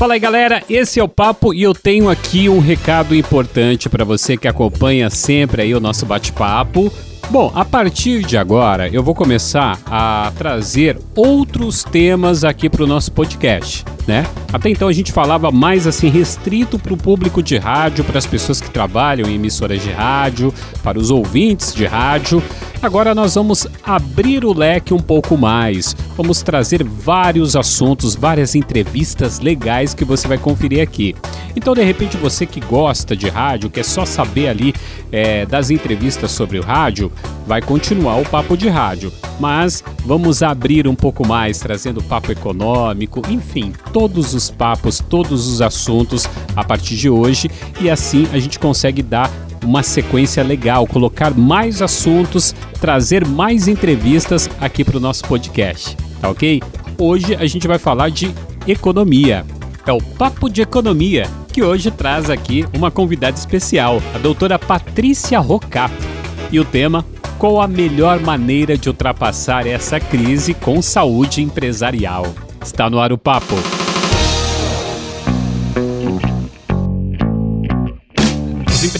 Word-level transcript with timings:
Fala 0.00 0.14
aí, 0.14 0.18
galera. 0.18 0.62
Esse 0.66 0.98
é 0.98 1.04
o 1.04 1.08
papo 1.08 1.52
e 1.52 1.62
eu 1.62 1.74
tenho 1.74 2.08
aqui 2.08 2.48
um 2.48 2.58
recado 2.58 3.14
importante 3.14 3.86
para 3.86 4.02
você 4.02 4.34
que 4.34 4.48
acompanha 4.48 5.10
sempre 5.10 5.60
aí 5.60 5.74
o 5.74 5.78
nosso 5.78 6.06
bate-papo. 6.06 6.90
Bom, 7.28 7.52
a 7.54 7.66
partir 7.66 8.24
de 8.24 8.38
agora 8.38 8.88
eu 8.88 9.02
vou 9.02 9.14
começar 9.14 9.78
a 9.84 10.32
trazer 10.38 10.98
outros 11.14 11.84
temas 11.84 12.44
aqui 12.44 12.70
para 12.70 12.82
o 12.82 12.86
nosso 12.86 13.12
podcast, 13.12 13.84
né? 14.10 14.26
Até 14.52 14.68
então 14.68 14.88
a 14.88 14.92
gente 14.92 15.12
falava 15.12 15.52
mais 15.52 15.86
assim 15.86 16.08
restrito 16.08 16.80
para 16.80 16.92
o 16.92 16.96
público 16.96 17.40
de 17.40 17.56
rádio, 17.56 18.02
para 18.02 18.18
as 18.18 18.26
pessoas 18.26 18.60
que 18.60 18.68
trabalham 18.68 19.30
em 19.30 19.36
emissoras 19.36 19.80
de 19.80 19.92
rádio, 19.92 20.52
para 20.82 20.98
os 20.98 21.12
ouvintes 21.12 21.72
de 21.72 21.86
rádio. 21.86 22.42
Agora 22.82 23.14
nós 23.14 23.34
vamos 23.34 23.68
abrir 23.84 24.44
o 24.44 24.52
leque 24.52 24.92
um 24.92 24.98
pouco 24.98 25.36
mais. 25.36 25.94
Vamos 26.16 26.42
trazer 26.42 26.82
vários 26.82 27.54
assuntos, 27.54 28.16
várias 28.16 28.54
entrevistas 28.54 29.38
legais 29.38 29.92
que 29.92 30.04
você 30.04 30.26
vai 30.26 30.38
conferir 30.38 30.82
aqui. 30.82 31.14
Então, 31.54 31.74
de 31.74 31.82
repente, 31.82 32.16
você 32.16 32.46
que 32.46 32.60
gosta 32.60 33.14
de 33.14 33.28
rádio, 33.28 33.68
quer 33.68 33.84
só 33.84 34.06
saber 34.06 34.48
ali 34.48 34.74
é, 35.12 35.44
das 35.44 35.70
entrevistas 35.70 36.30
sobre 36.30 36.58
o 36.58 36.62
rádio, 36.62 37.12
vai 37.46 37.60
continuar 37.60 38.16
o 38.16 38.24
papo 38.24 38.56
de 38.56 38.68
rádio. 38.68 39.12
Mas 39.38 39.84
vamos 40.04 40.42
abrir 40.42 40.88
um 40.88 40.94
pouco 40.94 41.26
mais, 41.26 41.58
trazendo 41.58 42.02
papo 42.02 42.32
econômico, 42.32 43.20
enfim, 43.28 43.72
todos 44.00 44.32
os 44.32 44.48
papos, 44.48 44.98
todos 44.98 45.46
os 45.46 45.60
assuntos 45.60 46.26
a 46.56 46.64
partir 46.64 46.96
de 46.96 47.10
hoje. 47.10 47.50
E 47.82 47.90
assim 47.90 48.26
a 48.32 48.38
gente 48.38 48.58
consegue 48.58 49.02
dar 49.02 49.30
uma 49.62 49.82
sequência 49.82 50.42
legal, 50.42 50.86
colocar 50.86 51.34
mais 51.34 51.82
assuntos, 51.82 52.54
trazer 52.80 53.26
mais 53.26 53.68
entrevistas 53.68 54.48
aqui 54.58 54.82
para 54.84 54.96
o 54.96 55.00
nosso 55.00 55.22
podcast, 55.26 55.98
tá 56.18 56.30
ok? 56.30 56.62
Hoje 56.96 57.34
a 57.34 57.46
gente 57.46 57.68
vai 57.68 57.78
falar 57.78 58.10
de 58.10 58.34
economia. 58.66 59.44
É 59.86 59.92
o 59.92 60.02
Papo 60.02 60.48
de 60.48 60.62
Economia, 60.62 61.28
que 61.52 61.62
hoje 61.62 61.90
traz 61.90 62.30
aqui 62.30 62.64
uma 62.74 62.90
convidada 62.90 63.36
especial, 63.36 64.00
a 64.14 64.18
doutora 64.18 64.58
Patrícia 64.58 65.38
Rocato. 65.38 66.08
E 66.50 66.58
o 66.58 66.64
tema: 66.64 67.04
qual 67.38 67.60
a 67.60 67.68
melhor 67.68 68.18
maneira 68.18 68.78
de 68.78 68.88
ultrapassar 68.88 69.66
essa 69.66 70.00
crise 70.00 70.54
com 70.54 70.80
saúde 70.80 71.42
empresarial? 71.42 72.24
Está 72.62 72.88
no 72.88 72.98
ar 72.98 73.12
o 73.12 73.18
papo. 73.18 73.56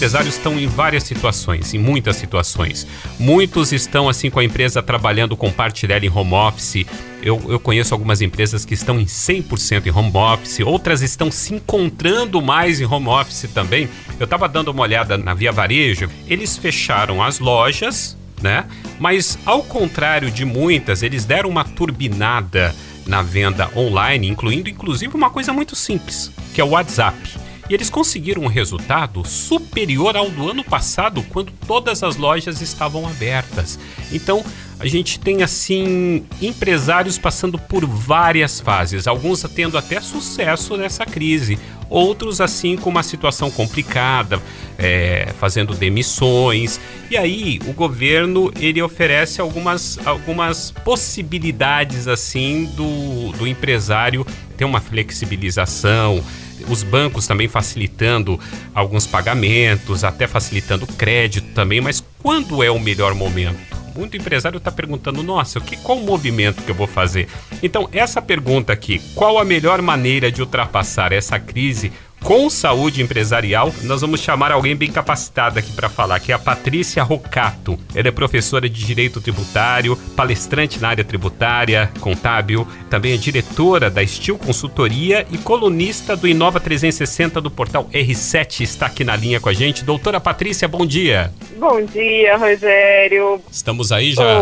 Empresários 0.01 0.35
estão 0.35 0.59
em 0.59 0.65
várias 0.65 1.03
situações, 1.03 1.75
em 1.75 1.77
muitas 1.77 2.15
situações. 2.15 2.87
Muitos 3.19 3.71
estão 3.71 4.09
assim 4.09 4.31
com 4.31 4.39
a 4.39 4.43
empresa 4.43 4.81
trabalhando 4.81 5.37
com 5.37 5.51
parte 5.51 5.85
dela 5.85 6.03
em 6.03 6.09
home 6.09 6.33
office. 6.33 6.87
Eu, 7.21 7.39
eu 7.47 7.59
conheço 7.59 7.93
algumas 7.93 8.19
empresas 8.19 8.65
que 8.65 8.73
estão 8.73 8.99
em 8.99 9.05
100% 9.05 9.85
em 9.85 9.91
home 9.91 10.11
office, 10.11 10.61
outras 10.61 11.03
estão 11.03 11.29
se 11.29 11.53
encontrando 11.53 12.41
mais 12.41 12.81
em 12.81 12.85
home 12.85 13.09
office 13.09 13.47
também. 13.53 13.87
Eu 14.19 14.23
estava 14.23 14.49
dando 14.49 14.69
uma 14.69 14.81
olhada 14.81 15.19
na 15.19 15.35
Via 15.35 15.51
Varejo, 15.51 16.09
eles 16.27 16.57
fecharam 16.57 17.21
as 17.21 17.37
lojas, 17.37 18.17
né? 18.41 18.65
Mas 18.99 19.37
ao 19.45 19.61
contrário 19.61 20.31
de 20.31 20.43
muitas, 20.45 21.03
eles 21.03 21.25
deram 21.25 21.47
uma 21.47 21.63
turbinada 21.63 22.73
na 23.05 23.21
venda 23.21 23.69
online, 23.75 24.27
incluindo 24.27 24.67
inclusive 24.67 25.15
uma 25.15 25.29
coisa 25.29 25.53
muito 25.53 25.75
simples, 25.75 26.31
que 26.55 26.59
é 26.59 26.63
o 26.63 26.69
WhatsApp. 26.69 27.15
E 27.71 27.73
eles 27.73 27.89
conseguiram 27.89 28.41
um 28.43 28.47
resultado 28.47 29.25
superior 29.25 30.17
ao 30.17 30.29
do 30.29 30.49
ano 30.49 30.61
passado, 30.61 31.23
quando 31.29 31.53
todas 31.65 32.03
as 32.03 32.17
lojas 32.17 32.59
estavam 32.59 33.07
abertas. 33.07 33.79
Então, 34.11 34.43
a 34.77 34.85
gente 34.85 35.17
tem 35.17 35.41
assim 35.41 36.25
empresários 36.41 37.17
passando 37.17 37.57
por 37.57 37.85
várias 37.85 38.59
fases, 38.59 39.07
alguns 39.07 39.43
tendo 39.55 39.77
até 39.77 40.01
sucesso 40.01 40.75
nessa 40.75 41.05
crise, 41.05 41.57
outros 41.89 42.41
assim 42.41 42.75
com 42.75 42.89
uma 42.89 43.03
situação 43.03 43.49
complicada, 43.49 44.41
é, 44.77 45.29
fazendo 45.39 45.73
demissões. 45.73 46.77
E 47.09 47.15
aí 47.15 47.61
o 47.65 47.71
governo 47.71 48.51
ele 48.59 48.81
oferece 48.81 49.39
algumas, 49.39 49.97
algumas 50.05 50.71
possibilidades 50.71 52.05
assim 52.05 52.65
do, 52.75 53.31
do 53.37 53.47
empresário 53.47 54.27
ter 54.57 54.65
uma 54.65 54.81
flexibilização, 54.81 56.21
os 56.69 56.83
bancos 56.83 57.27
também 57.27 57.47
facilitando 57.47 58.39
alguns 58.73 59.07
pagamentos, 59.07 60.03
até 60.03 60.27
facilitando 60.27 60.87
crédito 60.87 61.53
também, 61.53 61.81
mas 61.81 62.03
quando 62.21 62.63
é 62.63 62.69
o 62.69 62.79
melhor 62.79 63.13
momento? 63.13 63.59
Muito 63.95 64.15
empresário 64.15 64.57
está 64.57 64.71
perguntando: 64.71 65.21
nossa, 65.21 65.59
que, 65.59 65.75
qual 65.77 65.97
o 65.97 66.05
movimento 66.05 66.63
que 66.63 66.71
eu 66.71 66.75
vou 66.75 66.87
fazer? 66.87 67.27
Então, 67.61 67.89
essa 67.91 68.21
pergunta 68.21 68.71
aqui, 68.71 68.99
qual 69.15 69.37
a 69.37 69.43
melhor 69.45 69.81
maneira 69.81 70.31
de 70.31 70.41
ultrapassar 70.41 71.11
essa 71.11 71.39
crise 71.39 71.91
com 72.23 72.49
saúde 72.49 73.01
empresarial, 73.01 73.73
nós 73.83 74.01
vamos 74.01 74.21
chamar 74.21 74.51
alguém 74.51 74.75
bem 74.75 74.91
capacitado 74.91 75.59
aqui 75.59 75.71
para 75.73 75.89
falar, 75.89 76.19
que 76.19 76.31
é 76.31 76.35
a 76.35 76.39
Patrícia 76.39 77.03
Rocato. 77.03 77.77
Ela 77.93 78.07
é 78.07 78.11
professora 78.11 78.69
de 78.69 78.85
Direito 78.85 79.19
Tributário, 79.19 79.97
palestrante 80.15 80.79
na 80.79 80.89
área 80.89 81.03
tributária, 81.03 81.91
contábil, 81.99 82.67
também 82.89 83.13
é 83.13 83.17
diretora 83.17 83.89
da 83.89 84.03
Estil 84.03 84.37
Consultoria 84.37 85.25
e 85.31 85.37
colunista 85.37 86.15
do 86.15 86.27
Inova 86.27 86.59
360 86.59 87.41
do 87.41 87.49
portal 87.49 87.89
R7, 87.91 88.61
está 88.61 88.85
aqui 88.85 89.03
na 89.03 89.15
linha 89.15 89.39
com 89.39 89.49
a 89.49 89.53
gente. 89.53 89.83
Doutora 89.83 90.19
Patrícia, 90.19 90.67
bom 90.67 90.85
dia. 90.85 91.33
Bom 91.57 91.83
dia, 91.83 92.37
Rogério. 92.37 93.41
Estamos 93.51 93.91
aí 93.91 94.13
já, 94.13 94.41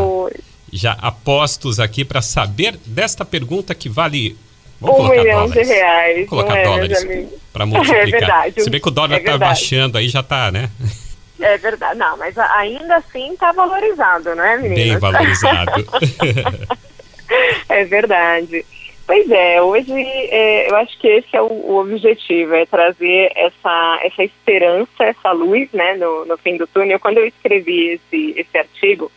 já 0.71 0.91
apostos 0.93 1.79
aqui 1.79 2.03
para 2.03 2.21
saber 2.21 2.77
desta 2.85 3.23
pergunta 3.23 3.73
que 3.73 3.87
vale 3.87 4.37
Vamos 4.79 4.99
um 4.99 5.09
milhão 5.09 5.47
dólares. 5.47 5.67
de 5.67 5.73
reais. 5.73 6.15
Vamos 6.15 6.29
colocar 6.29 6.57
é, 6.57 6.63
dólares 6.63 7.07
para 7.51 7.65
multiplicar. 7.67 8.07
É 8.07 8.11
verdade. 8.11 8.63
Se 8.63 8.69
bem 8.69 8.81
que 8.81 8.87
o 8.87 8.91
dólar 8.91 9.17
está 9.17 9.31
é 9.33 9.37
baixando 9.37 9.97
aí, 9.97 10.07
já 10.07 10.21
está, 10.21 10.51
né? 10.51 10.69
É 11.39 11.57
verdade. 11.57 11.97
Não, 11.97 12.17
mas 12.17 12.37
ainda 12.37 12.97
assim 12.97 13.33
está 13.33 13.51
valorizado, 13.51 14.35
não 14.35 14.43
é, 14.43 14.57
menina? 14.57 14.75
Bem 14.75 14.97
valorizado. 14.99 15.85
é 17.69 17.85
verdade. 17.85 18.65
Pois 19.05 19.29
é, 19.31 19.59
hoje 19.59 19.91
é, 19.91 20.69
eu 20.69 20.75
acho 20.75 20.95
que 20.99 21.07
esse 21.07 21.35
é 21.35 21.41
o, 21.41 21.47
o, 21.47 21.79
objetivo, 21.79 22.53
é 22.53 22.63
trazer 22.67 23.31
essa, 23.35 23.99
essa 24.03 24.23
esperança, 24.23 25.03
essa 25.03 25.31
luz, 25.31 25.67
né, 25.73 25.95
no, 25.95 26.25
no 26.25 26.37
fim 26.37 26.57
do 26.57 26.67
túnel. 26.67 26.99
Quando 26.99 27.17
eu 27.17 27.25
escrevi 27.25 27.93
esse, 27.93 28.39
esse 28.39 28.55
artigo, 28.55 29.11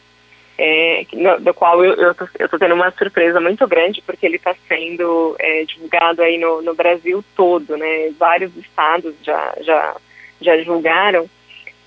é, 0.58 1.06
no, 1.12 1.40
do 1.40 1.54
qual 1.54 1.84
eu, 1.84 2.14
tô 2.14 2.58
tendo 2.58 2.74
uma 2.74 2.90
surpresa 2.92 3.40
muito 3.40 3.66
grande, 3.66 4.02
porque 4.02 4.26
ele 4.26 4.36
está 4.36 4.54
sendo 4.68 5.36
é, 5.38 5.64
divulgado 5.64 6.22
aí 6.22 6.38
no, 6.38 6.62
no 6.62 6.74
Brasil 6.74 7.24
todo, 7.34 7.76
né? 7.76 8.12
Vários 8.18 8.56
estados 8.56 9.14
já, 9.22 9.54
já, 9.60 9.96
já 10.40 10.56
divulgaram. 10.56 11.28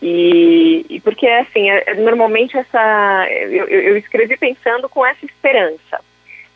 E, 0.01 0.85
e 0.89 0.99
porque, 0.99 1.27
assim, 1.27 1.69
é, 1.69 1.93
normalmente 1.95 2.57
essa... 2.57 3.27
Eu, 3.29 3.67
eu 3.67 3.97
escrevi 3.97 4.37
pensando 4.37 4.89
com 4.89 5.05
essa 5.05 5.25
esperança. 5.25 5.99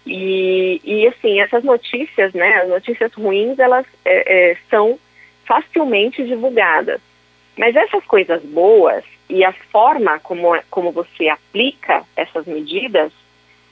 E, 0.06 0.82
e, 0.84 1.08
assim, 1.08 1.40
essas 1.40 1.64
notícias, 1.64 2.34
né, 2.34 2.62
as 2.64 2.70
notícias 2.70 3.14
ruins, 3.14 3.60
elas 3.60 3.86
é, 4.04 4.52
é, 4.52 4.58
são 4.70 5.00
facilmente 5.46 6.24
divulgadas. 6.24 7.00
Mas 7.60 7.76
essas 7.76 8.06
coisas 8.06 8.42
boas, 8.42 9.04
e 9.30 9.44
a 9.44 9.52
forma 9.52 10.18
como, 10.22 10.58
como 10.72 10.94
você 10.94 11.28
aplica 11.28 12.06
essas 12.16 12.46
medidas 12.46 13.12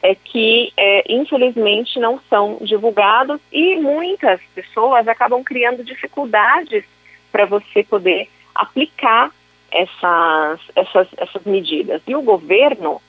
é 0.03 0.13
que, 0.13 0.73
é, 0.75 1.05
infelizmente, 1.07 1.97
não 1.97 2.19
são 2.29 2.57
divulgados 2.59 3.39
e 3.49 3.77
muitas 3.77 4.41
pessoas 4.53 5.07
acabam 5.07 5.41
criando 5.41 5.85
dificuldades 5.85 6.83
para 7.31 7.45
você 7.45 7.81
poder 7.81 8.27
aplicar 8.53 9.31
essas, 9.71 10.59
essas, 10.75 11.07
essas 11.15 11.43
medidas. 11.45 12.01
E 12.05 12.13
o 12.13 12.21
governo, 12.21 13.01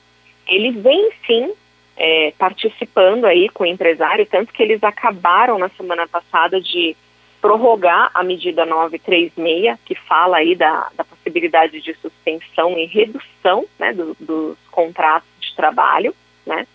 ele 0.47 0.71
vem 0.71 1.09
sim 1.27 1.51
é, 1.97 2.33
participando 2.37 3.25
aí 3.25 3.49
com 3.49 3.65
o 3.65 3.67
empresário, 3.67 4.25
tanto 4.25 4.53
que 4.53 4.63
eles 4.63 4.81
acabaram 4.81 5.59
na 5.59 5.67
semana 5.71 6.07
passada 6.07 6.61
de 6.61 6.95
prorrogar 7.41 8.11
a 8.13 8.23
medida 8.23 8.65
936, 8.65 9.77
que 9.85 9.95
fala 9.95 10.37
aí 10.37 10.55
da, 10.55 10.89
da 10.95 11.03
possibilidade 11.03 11.81
de 11.81 11.93
suspensão 11.95 12.77
e 12.77 12.85
redução 12.85 13.65
né, 13.77 13.93
do, 13.93 14.15
dos 14.19 14.57
contratos 14.71 15.29
de 15.39 15.55
trabalho, 15.55 16.13
né? 16.45 16.67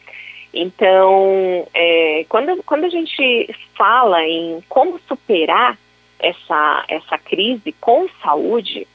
Então, 0.52 1.66
é, 1.74 2.24
quando, 2.28 2.62
quando 2.62 2.84
a 2.84 2.88
gente 2.88 3.52
fala 3.76 4.24
em 4.24 4.62
como 4.68 5.00
superar 5.00 5.76
essa, 6.18 6.84
essa 6.88 7.18
crise 7.18 7.72
com 7.80 8.08
saúde, 8.22 8.86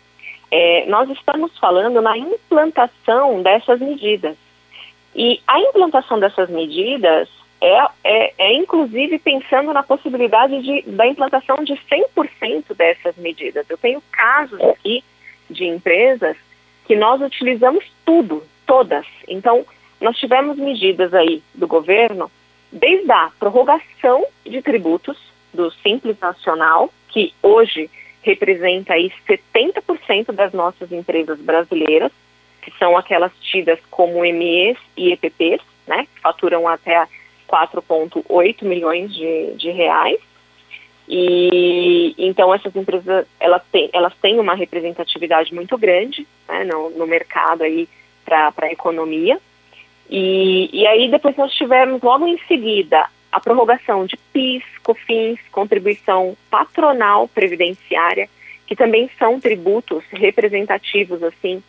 é, 0.50 0.86
nós 0.88 1.10
estamos 1.10 1.56
falando 1.60 2.02
na 2.02 2.18
implantação 2.18 3.42
dessas 3.42 3.80
medidas. 3.82 4.38
E 5.14 5.42
a 5.46 5.60
implantação 5.60 6.20
dessas 6.20 6.50
medidas 6.50 7.28
é, 7.62 7.88
é, 8.04 8.34
é, 8.38 8.54
inclusive 8.54 9.20
pensando 9.20 9.74
na 9.74 9.84
possibilidade 9.84 10.62
de, 10.62 10.82
da 10.92 11.06
implantação 11.08 11.58
de 11.64 11.74
100% 11.74 12.76
dessas 12.76 13.16
medidas. 13.18 13.70
Eu 13.70 13.78
tenho 13.78 14.02
casos 14.12 14.62
aqui 14.62 15.04
de 15.50 15.66
empresas 15.66 16.38
que 16.86 16.96
nós 16.96 17.22
utilizamos 17.22 17.84
tudo, 18.06 18.44
todas. 18.66 19.06
Então, 19.28 19.66
nós 20.00 20.18
tivemos 20.18 20.58
medidas 20.58 21.14
aí 21.14 21.44
do 21.54 21.68
governo, 21.68 22.32
desde 22.72 23.12
a 23.12 23.32
prorrogação 23.38 24.26
de 24.46 24.62
tributos, 24.62 25.18
do 25.54 25.72
Simples 25.72 26.20
Nacional, 26.20 26.94
que 27.10 27.34
hoje 27.42 27.90
representa 28.22 28.94
aí 28.94 29.12
70% 29.28 30.32
das 30.32 30.54
nossas 30.54 30.92
empresas 30.92 31.40
brasileiras, 31.40 32.12
que 32.62 32.72
são 32.78 32.96
aquelas 32.98 33.32
tidas 33.42 33.80
como 33.90 34.22
MEs 34.22 34.78
e 34.96 35.12
EPPs, 35.12 35.62
né, 35.88 36.08
que 36.14 36.22
faturam 36.22 36.68
até 36.68 37.08
4,8 37.50 38.64
milhões 38.64 39.14
de, 39.14 39.54
de 39.56 39.72
reais. 39.72 40.20
E 41.08 42.14
então 42.18 42.54
essas 42.54 42.76
empresas 42.76 43.26
elas 43.40 43.64
têm, 43.72 43.90
elas 43.92 44.14
têm 44.22 44.40
uma 44.40 44.54
representatividade 44.54 45.54
muito 45.54 45.76
grande 45.78 46.28
né, 46.48 46.64
no, 46.64 46.92
no 46.92 47.08
mercado 47.08 47.64
aí 47.64 47.90
para 48.24 48.54
a 48.62 48.72
economia. 48.72 49.40
E, 50.10 50.70
e 50.72 50.86
aí 50.86 51.10
depois 51.10 51.36
nós 51.36 51.52
tivemos 51.54 52.02
logo 52.02 52.28
em 52.28 52.38
seguida 52.48 53.08
a 53.32 53.40
prorrogação 53.40 54.06
de 54.06 54.18
PIS, 54.34 54.64
COFINS, 54.84 55.40
contribuição 55.52 56.36
patronal 56.50 57.28
previdenciária, 57.28 58.30
que 58.66 58.76
também 58.76 59.10
são 59.18 59.40
tributos 59.40 60.04
representativos 60.12 61.22
assim 61.24 61.64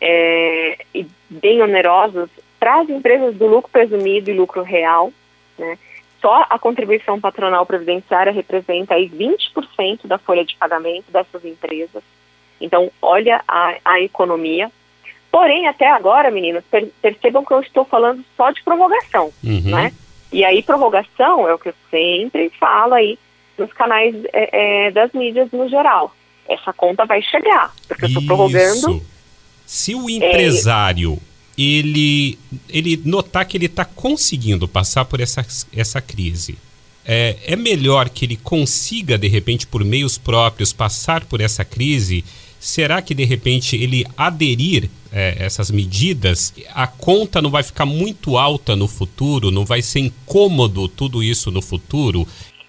é, 0.00 0.78
e 0.94 1.06
bem 1.28 1.62
onerosos 1.62 2.28
para 2.58 2.80
as 2.80 2.88
empresas 2.88 3.34
do 3.36 3.46
lucro 3.46 3.70
presumido 3.70 4.30
e 4.30 4.34
lucro 4.34 4.62
real, 4.62 5.12
né? 5.58 5.78
Só 6.20 6.46
a 6.48 6.58
contribuição 6.58 7.20
patronal 7.20 7.66
previdenciária 7.66 8.32
representa 8.32 8.94
aí 8.94 9.10
20% 9.10 10.06
da 10.06 10.16
folha 10.16 10.44
de 10.44 10.56
pagamento 10.56 11.10
dessas 11.10 11.44
empresas. 11.44 12.02
Então, 12.60 12.90
olha 13.02 13.44
a, 13.46 13.74
a 13.84 14.00
economia. 14.00 14.70
Porém, 15.30 15.68
até 15.68 15.90
agora, 15.90 16.30
meninos, 16.30 16.64
per 16.70 16.88
percebam 17.02 17.44
que 17.44 17.52
eu 17.52 17.60
estou 17.60 17.84
falando 17.84 18.24
só 18.36 18.50
de 18.50 18.62
prorrogação, 18.62 19.32
uhum. 19.42 19.70
né? 19.70 19.92
E 20.32 20.44
aí, 20.44 20.62
prorrogação 20.62 21.46
é 21.46 21.52
o 21.52 21.58
que 21.58 21.68
eu 21.68 21.74
sempre 21.90 22.50
falo 22.58 22.94
aí 22.94 23.18
nos 23.58 23.72
canais 23.72 24.14
é, 24.32 24.86
é, 24.86 24.90
das 24.92 25.12
mídias 25.12 25.50
no 25.52 25.68
geral. 25.68 26.14
Essa 26.48 26.72
conta 26.72 27.04
vai 27.04 27.20
chegar, 27.20 27.74
porque 27.86 28.04
eu 28.04 28.08
estou 28.08 28.24
prorrogando. 28.24 29.02
Se 29.66 29.94
o 29.94 30.08
empresário 30.08 31.18
ele, 31.56 32.38
ele 32.68 33.00
notar 33.04 33.46
que 33.46 33.56
ele 33.56 33.66
está 33.66 33.84
conseguindo 33.84 34.66
passar 34.66 35.04
por 35.04 35.20
essa, 35.20 35.46
essa 35.74 36.00
crise, 36.00 36.58
é, 37.06 37.36
é 37.46 37.56
melhor 37.56 38.08
que 38.08 38.24
ele 38.24 38.36
consiga, 38.36 39.18
de 39.18 39.28
repente, 39.28 39.66
por 39.66 39.84
meios 39.84 40.16
próprios, 40.16 40.72
passar 40.72 41.24
por 41.24 41.40
essa 41.40 41.64
crise? 41.64 42.24
Será 42.58 43.02
que, 43.02 43.14
de 43.14 43.24
repente, 43.24 43.76
ele 43.76 44.06
aderir 44.16 44.88
é, 45.12 45.36
essas 45.38 45.70
medidas, 45.70 46.54
a 46.74 46.86
conta 46.86 47.42
não 47.42 47.50
vai 47.50 47.62
ficar 47.62 47.84
muito 47.84 48.38
alta 48.38 48.74
no 48.74 48.88
futuro? 48.88 49.50
Não 49.50 49.66
vai 49.66 49.82
ser 49.82 50.00
incômodo 50.00 50.88
tudo 50.88 51.22
isso 51.22 51.50
no 51.50 51.60
futuro? 51.60 52.26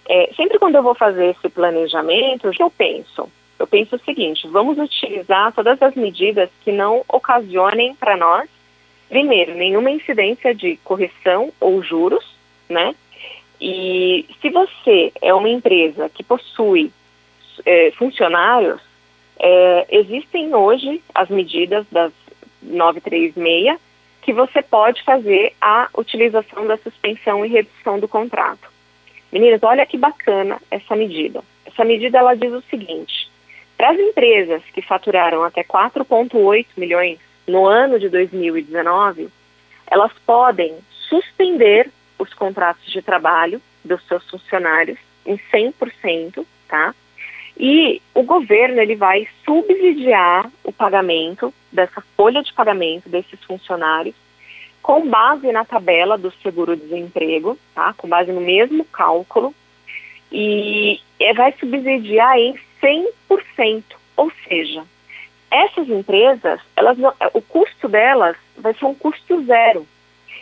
É, 0.07 0.29
sempre 0.35 0.59
quando 0.59 0.75
eu 0.75 0.83
vou 0.83 0.95
fazer 0.95 1.27
esse 1.31 1.47
planejamento, 1.49 2.49
o 2.49 2.51
que 2.51 2.61
eu 2.61 2.69
penso? 2.69 3.29
Eu 3.57 3.65
penso 3.65 3.95
o 3.95 4.03
seguinte: 4.03 4.47
vamos 4.49 4.77
utilizar 4.77 5.53
todas 5.53 5.81
as 5.81 5.95
medidas 5.95 6.49
que 6.63 6.73
não 6.73 7.03
ocasionem 7.07 7.95
para 7.95 8.17
nós 8.17 8.49
primeiro, 9.15 9.55
nenhuma 9.55 9.89
incidência 9.89 10.53
de 10.53 10.75
correção 10.83 11.49
ou 11.61 11.81
juros, 11.81 12.35
né? 12.67 12.93
E 13.61 14.25
se 14.41 14.49
você 14.49 15.13
é 15.21 15.33
uma 15.33 15.47
empresa 15.47 16.09
que 16.09 16.21
possui 16.21 16.91
é, 17.65 17.91
funcionários, 17.91 18.81
é, 19.39 19.87
existem 19.89 20.53
hoje 20.53 21.01
as 21.13 21.29
medidas 21.29 21.85
das 21.89 22.11
936 22.61 23.79
que 24.21 24.33
você 24.33 24.61
pode 24.61 25.01
fazer 25.03 25.53
a 25.61 25.87
utilização 25.97 26.67
da 26.67 26.75
suspensão 26.75 27.45
e 27.45 27.49
redução 27.49 27.97
do 27.97 28.09
contrato. 28.09 28.69
Meninas, 29.31 29.63
olha 29.63 29.85
que 29.85 29.97
bacana 29.97 30.61
essa 30.69 30.93
medida. 30.93 31.41
Essa 31.65 31.85
medida 31.85 32.17
ela 32.17 32.35
diz 32.35 32.51
o 32.51 32.63
seguinte: 32.69 33.31
para 33.77 33.91
as 33.91 33.97
empresas 33.97 34.61
que 34.73 34.81
faturaram 34.81 35.41
até 35.41 35.63
4,8 35.63 36.65
milhões 36.75 37.24
no 37.47 37.65
ano 37.65 37.99
de 37.99 38.09
2019, 38.09 39.29
elas 39.87 40.11
podem 40.25 40.77
suspender 41.09 41.89
os 42.17 42.33
contratos 42.33 42.85
de 42.91 43.01
trabalho 43.01 43.61
dos 43.83 44.01
seus 44.07 44.27
funcionários 44.29 44.97
em 45.25 45.37
100%, 45.53 46.45
tá? 46.67 46.93
E 47.57 48.01
o 48.13 48.23
governo 48.23 48.81
ele 48.81 48.95
vai 48.95 49.27
subsidiar 49.45 50.49
o 50.63 50.73
pagamento 50.73 51.53
dessa 51.71 52.01
folha 52.17 52.43
de 52.43 52.53
pagamento 52.53 53.07
desses 53.07 53.41
funcionários 53.43 54.15
com 54.81 55.07
base 55.07 55.51
na 55.51 55.63
tabela 55.65 56.17
do 56.17 56.31
seguro-desemprego, 56.43 57.57
tá? 57.73 57.93
Com 57.97 58.07
base 58.07 58.31
no 58.31 58.41
mesmo 58.41 58.83
cálculo 58.85 59.53
e 60.31 60.99
vai 61.35 61.53
subsidiar 61.59 62.37
em 62.37 62.59
100%, 62.81 63.83
ou 64.17 64.31
seja, 64.47 64.83
essas 65.55 65.89
empresas, 65.89 66.59
elas 66.75 66.97
o 67.33 67.41
custo 67.41 67.87
delas 67.87 68.35
vai 68.57 68.73
ser 68.73 68.85
um 68.85 68.95
custo 68.95 69.43
zero. 69.45 69.85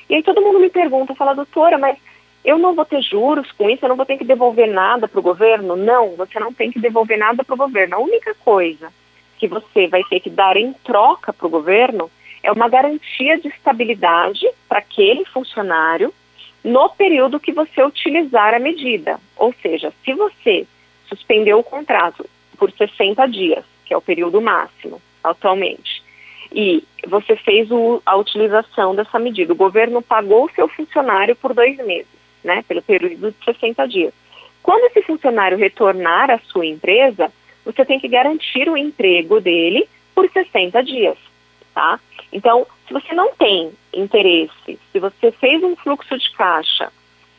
E 0.10 0.15
aí 0.15 0.24
todo 0.24 0.42
mundo 0.42 0.60
me 0.60 0.69
pergunta, 0.69 1.15
fala, 1.15 1.33
doutora, 1.33 1.77
mas 1.77 1.98
eu 2.44 2.57
não 2.57 2.75
vou 2.75 2.83
ter 2.83 3.01
juros 3.01 3.51
com 3.51 3.69
isso, 3.69 3.86
eu 3.86 3.89
não 3.89 3.95
vou 3.95 4.06
ter 4.06 4.18
que 4.18 4.25
devolver 4.25 4.68
nada 4.68 5.07
para 5.07 5.19
o 5.19 5.24
governo? 5.24 5.75
Não, 5.75 6.15
você 6.15 6.39
não 6.39 6.51
tem 6.51 6.71
que 6.71 6.80
devolver 6.80 7.18
nada 7.18 7.44
para 7.44 7.54
o 7.54 7.57
governo. 7.57 7.95
A 7.95 8.00
única 8.00 8.36
coisa 8.36 8.92
que 9.38 9.48
você 9.48 9.88
vai 9.88 10.04
ter 10.06 10.19
que 10.19 10.30
dar 10.30 10.57
em 10.57 10.74
troca 10.83 11.31
para 11.31 11.48
o 11.48 11.50
governo 11.50 12.09
é 12.42 12.51
uma 12.51 12.68
garantia 12.68 13.39
de 13.39 13.48
estabilidade 13.48 14.45
para 14.68 14.80
aquele 14.80 15.25
funcionário 15.25 16.13
no 16.63 16.89
período 16.89 17.39
que 17.39 17.51
você 17.51 17.83
utilizar 17.83 18.54
a 18.54 18.59
medida. 18.59 19.19
Ou 19.38 19.54
seja, 19.62 19.94
se 20.04 20.13
você 20.13 20.68
suspendeu 21.07 21.59
o 21.59 21.63
contrato 21.63 22.25
por 22.57 22.71
60 22.71 23.25
dias 23.27 23.72
que 23.94 23.95
é 23.95 23.98
o 23.98 24.01
período 24.01 24.42
máximo 24.42 25.00
atualmente, 25.24 26.04
e 26.51 26.84
você 27.07 27.36
fez 27.36 27.72
o, 27.72 28.01
a 28.06 28.16
utilização 28.16 28.95
dessa 28.95 29.19
medida, 29.19 29.54
o 29.54 29.56
governo 29.56 30.01
pagou 30.01 30.45
o 30.45 30.51
seu 30.51 30.68
funcionário 30.68 31.36
por 31.36 31.54
dois 31.54 31.78
meses, 31.78 32.07
né, 32.44 32.63
pelo 32.68 32.81
período 32.81 33.31
de 33.31 33.45
60 33.45 33.88
dias. 33.88 34.13
Quando 34.62 34.86
esse 34.86 35.01
funcionário 35.04 35.57
retornar 35.57 36.30
à 36.31 36.40
sua 36.40 36.66
empresa, 36.66 37.31
você 37.63 37.86
tem 37.86 38.00
que 38.00 38.07
garantir 38.07 38.68
o 38.69 38.78
emprego 38.78 39.40
dele 39.40 39.88
por 40.13 40.30
60 40.30 40.84
dias, 40.84 41.18
tá? 41.74 42.00
Então, 42.31 42.66
se 42.88 42.94
você 42.94 43.13
não 43.13 43.34
tem 43.36 43.72
interesse, 43.94 44.80
se 44.92 45.00
você 45.00 45.31
fez 45.31 45.63
um 45.63 45.75
fluxo 45.75 46.18
de 46.18 46.31
caixa 46.34 46.92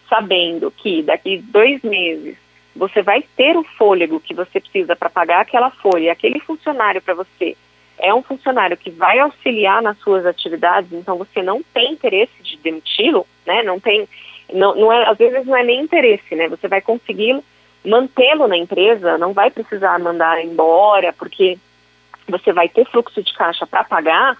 sabendo 0.09 0.71
que 0.71 1.03
daqui 1.03 1.39
dois 1.39 1.83
meses 1.83 2.37
você 2.75 3.03
vai 3.03 3.23
ter 3.37 3.57
o 3.57 3.65
fôlego 3.65 4.21
que 4.21 4.35
você 4.35 4.61
precisa 4.61 4.97
para 4.97 5.11
pagar 5.11 5.41
aquela 5.41 5.71
folha, 5.71 6.13
aquele 6.13 6.41
funcionário 6.41 7.01
para 7.01 7.15
você 7.15 7.57
é 7.99 8.13
um 8.13 8.23
funcionário 8.23 8.77
que 8.77 8.91
vai 8.91 9.19
auxiliar 9.19 9.83
nas 9.83 9.99
suas 9.99 10.27
atividades, 10.27 10.93
então 10.93 11.17
você 11.17 11.43
não 11.43 11.63
tem 11.73 11.93
interesse 11.93 12.33
de 12.43 12.57
demiti-lo, 12.59 13.27
né? 13.47 13.63
Não 13.63 13.79
tem, 13.79 14.09
não, 14.53 14.75
não 14.75 14.93
é, 14.93 15.09
às 15.09 15.17
vezes 15.17 15.47
não 15.47 15.57
é 15.57 15.63
nem 15.63 15.81
interesse, 15.81 16.35
né? 16.35 16.49
Você 16.49 16.67
vai 16.69 16.81
conseguir 16.81 17.41
mantê-lo 17.85 18.49
na 18.49 18.57
empresa, 18.57 19.19
não 19.19 19.33
vai 19.33 19.51
precisar 19.51 19.99
mandar 19.99 20.45
embora, 20.45 21.13
porque 21.13 21.59
você 22.29 22.53
vai 22.53 22.69
ter 22.69 22.87
fluxo 22.87 23.23
de 23.23 23.33
caixa 23.35 23.67
para 23.67 23.85
pagar. 23.85 24.37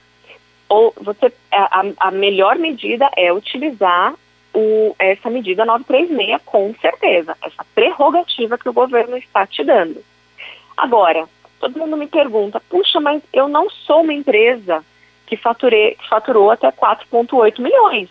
Ou 0.69 0.93
você, 0.97 1.33
a, 1.53 1.85
a 1.99 2.11
melhor 2.11 2.57
medida 2.57 3.09
é 3.17 3.33
utilizar 3.33 4.15
o, 4.55 4.95
essa 4.99 5.29
medida 5.29 5.65
936, 5.65 6.41
com 6.45 6.75
certeza, 6.81 7.37
essa 7.43 7.65
prerrogativa 7.75 8.57
que 8.57 8.69
o 8.69 8.73
governo 8.73 9.17
está 9.17 9.47
te 9.47 9.65
dando. 9.65 10.03
Agora, 10.77 11.29
todo 11.61 11.79
mundo 11.79 11.97
me 11.97 12.07
pergunta, 12.07 12.61
puxa, 12.69 13.01
mas 13.01 13.23
eu 13.33 13.49
não 13.49 13.69
sou 13.69 14.03
uma 14.03 14.13
empresa 14.13 14.85
que, 15.27 15.37
faturei, 15.37 15.97
que 15.97 16.09
faturou 16.09 16.51
até 16.51 16.71
4,8 16.71 17.61
milhões. 17.61 18.09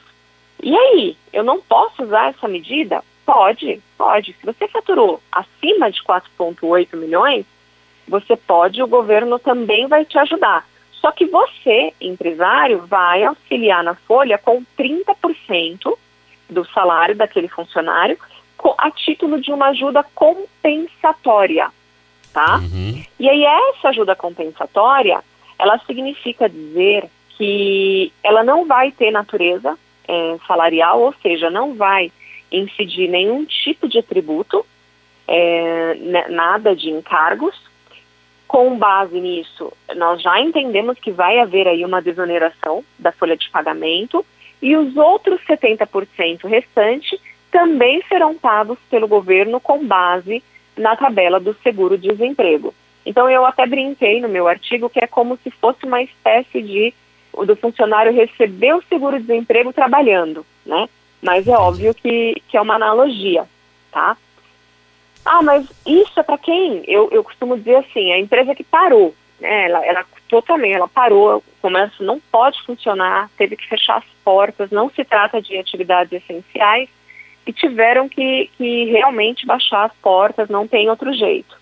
E 0.61 0.75
aí, 0.75 1.17
eu 1.31 1.43
não 1.43 1.61
posso 1.61 2.03
usar 2.03 2.29
essa 2.29 2.47
medida? 2.47 3.03
Pode, 3.25 3.81
pode. 3.97 4.33
Se 4.33 4.45
você 4.45 4.67
faturou 4.67 5.21
acima 5.31 5.89
de 5.89 6.01
4,8 6.03 6.95
milhões, 6.97 7.45
você 8.07 8.35
pode, 8.35 8.81
o 8.83 8.87
governo 8.87 9.39
também 9.39 9.87
vai 9.87 10.03
te 10.03 10.17
ajudar. 10.17 10.67
Só 10.93 11.11
que 11.11 11.25
você, 11.25 11.93
empresário, 11.99 12.85
vai 12.85 13.23
auxiliar 13.23 13.83
na 13.83 13.95
folha 13.95 14.37
com 14.37 14.63
30% 14.77 15.97
do 16.53 16.65
salário 16.67 17.15
daquele 17.15 17.47
funcionário 17.47 18.17
a 18.77 18.91
título 18.91 19.41
de 19.41 19.51
uma 19.51 19.67
ajuda 19.67 20.03
compensatória, 20.15 21.69
tá? 22.31 22.57
Uhum. 22.59 23.03
E 23.19 23.29
aí 23.29 23.43
essa 23.43 23.89
ajuda 23.89 24.15
compensatória, 24.15 25.23
ela 25.59 25.79
significa 25.79 26.49
dizer 26.49 27.09
que 27.37 28.11
ela 28.23 28.43
não 28.43 28.65
vai 28.65 28.91
ter 28.91 29.11
natureza 29.11 29.77
é, 30.07 30.37
salarial, 30.47 31.01
ou 31.01 31.13
seja, 31.21 31.49
não 31.49 31.75
vai 31.75 32.11
incidir 32.51 33.09
nenhum 33.09 33.45
tipo 33.45 33.87
de 33.87 34.01
tributo, 34.01 34.65
é, 35.27 35.97
nada 36.29 36.75
de 36.75 36.89
encargos. 36.89 37.55
Com 38.47 38.77
base 38.77 39.19
nisso, 39.19 39.73
nós 39.95 40.21
já 40.21 40.39
entendemos 40.39 40.99
que 40.99 41.09
vai 41.09 41.39
haver 41.39 41.67
aí 41.67 41.83
uma 41.83 42.01
desoneração 42.01 42.85
da 42.99 43.11
folha 43.11 43.35
de 43.35 43.49
pagamento 43.49 44.23
e 44.63 44.77
os 44.77 44.95
outros 44.95 45.41
70% 45.41 46.47
restante 46.47 47.19
também 47.51 48.01
serão 48.07 48.33
pagos 48.33 48.79
pelo 48.89 49.09
governo 49.09 49.59
com 49.59 49.85
base 49.85 50.41
na 50.77 50.95
tabela 50.95 51.37
do 51.37 51.53
seguro-desemprego. 51.61 52.73
Então 53.05 53.29
eu 53.29 53.45
até 53.45 53.67
brinquei 53.67 54.21
no 54.21 54.29
meu 54.29 54.47
artigo 54.47 54.89
que 54.89 55.03
é 55.03 55.05
como 55.05 55.37
se 55.43 55.51
fosse 55.51 55.85
uma 55.85 56.01
espécie 56.01 56.61
de 56.61 56.93
do 57.45 57.55
funcionário 57.57 58.13
receber 58.13 58.73
o 58.73 58.83
seguro-desemprego 58.83 59.73
trabalhando, 59.73 60.45
né? 60.65 60.87
Mas 61.21 61.45
é 61.45 61.57
óbvio 61.57 61.93
que, 61.93 62.41
que 62.47 62.55
é 62.55 62.61
uma 62.61 62.75
analogia, 62.75 63.45
tá? 63.91 64.15
Ah, 65.25 65.41
mas 65.41 65.67
isso 65.85 66.17
é 66.19 66.23
para 66.23 66.37
quem? 66.37 66.83
Eu, 66.87 67.09
eu 67.11 67.23
costumo 67.23 67.57
dizer 67.57 67.77
assim, 67.77 68.13
a 68.13 68.19
empresa 68.19 68.55
que 68.55 68.63
parou, 68.63 69.13
né? 69.41 69.65
Ela, 69.65 69.85
ela 69.85 70.05
totalmente, 70.33 70.73
ela 70.73 70.87
parou, 70.87 71.37
o 71.37 71.43
comércio 71.61 72.03
não 72.03 72.19
pode 72.19 72.59
funcionar, 72.63 73.29
teve 73.37 73.55
que 73.55 73.67
fechar 73.67 73.97
as 73.97 74.05
portas, 74.23 74.71
não 74.71 74.89
se 74.89 75.03
trata 75.03 75.39
de 75.39 75.55
atividades 75.55 76.11
essenciais 76.11 76.89
e 77.45 77.53
tiveram 77.53 78.09
que, 78.09 78.49
que 78.57 78.85
realmente 78.85 79.45
baixar 79.45 79.85
as 79.85 79.93
portas, 80.01 80.49
não 80.49 80.67
tem 80.67 80.89
outro 80.89 81.13
jeito. 81.13 81.55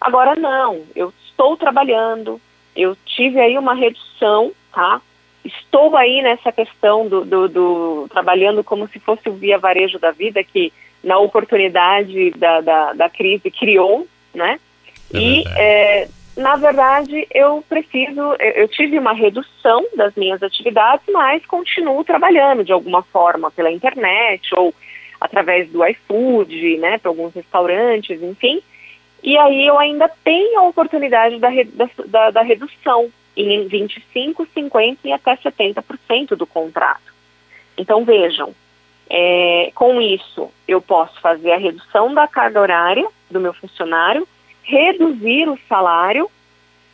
Agora 0.00 0.34
não, 0.34 0.82
eu 0.96 1.12
estou 1.24 1.56
trabalhando, 1.56 2.40
eu 2.74 2.96
tive 3.06 3.38
aí 3.38 3.56
uma 3.56 3.74
redução, 3.74 4.50
tá? 4.72 5.00
Estou 5.44 5.96
aí 5.96 6.22
nessa 6.22 6.50
questão 6.50 7.08
do, 7.08 7.24
do, 7.24 7.48
do 7.48 8.06
trabalhando 8.10 8.64
como 8.64 8.88
se 8.88 8.98
fosse 8.98 9.28
o 9.28 9.34
via 9.34 9.58
varejo 9.58 10.00
da 10.00 10.10
vida, 10.10 10.42
que 10.42 10.72
na 11.04 11.18
oportunidade 11.18 12.32
da, 12.32 12.60
da, 12.60 12.92
da 12.94 13.08
crise 13.08 13.48
criou, 13.48 14.08
né? 14.34 14.58
É 15.14 15.18
e, 15.18 15.44
é, 15.56 16.08
na 16.36 16.56
verdade, 16.56 17.26
eu 17.32 17.62
preciso, 17.68 18.34
eu, 18.38 18.66
tive 18.68 18.98
uma 18.98 19.12
redução 19.12 19.84
das 19.94 20.14
minhas 20.14 20.42
atividades, 20.42 21.04
mas 21.12 21.44
continuo 21.44 22.02
trabalhando 22.04 22.64
de 22.64 22.72
alguma 22.72 23.02
forma 23.02 23.50
pela 23.50 23.70
internet 23.70 24.48
ou 24.54 24.74
através 25.20 25.68
do 25.68 25.86
iFood, 25.86 26.78
né, 26.78 26.98
para 26.98 27.10
alguns 27.10 27.34
restaurantes, 27.34 28.22
enfim. 28.22 28.62
E 29.22 29.36
aí 29.36 29.66
eu 29.66 29.78
ainda 29.78 30.10
tenho 30.24 30.58
a 30.58 30.68
oportunidade 30.68 31.38
da, 31.38 31.48
da, 32.06 32.30
da 32.30 32.42
redução 32.42 33.10
em 33.36 33.68
25%, 33.68 34.46
50% 34.56 34.98
e 35.04 35.12
até 35.12 35.36
70% 35.36 36.34
do 36.34 36.46
contrato. 36.46 37.12
Então 37.76 38.04
vejam, 38.04 38.54
é, 39.08 39.70
com 39.74 40.00
isso 40.00 40.50
eu 40.66 40.80
posso 40.80 41.20
fazer 41.20 41.52
a 41.52 41.58
redução 41.58 42.12
da 42.12 42.26
carga 42.26 42.60
horária 42.60 43.06
do 43.30 43.40
meu 43.40 43.52
funcionário, 43.52 44.26
reduzir 44.62 45.48
o 45.48 45.58
salário 45.68 46.30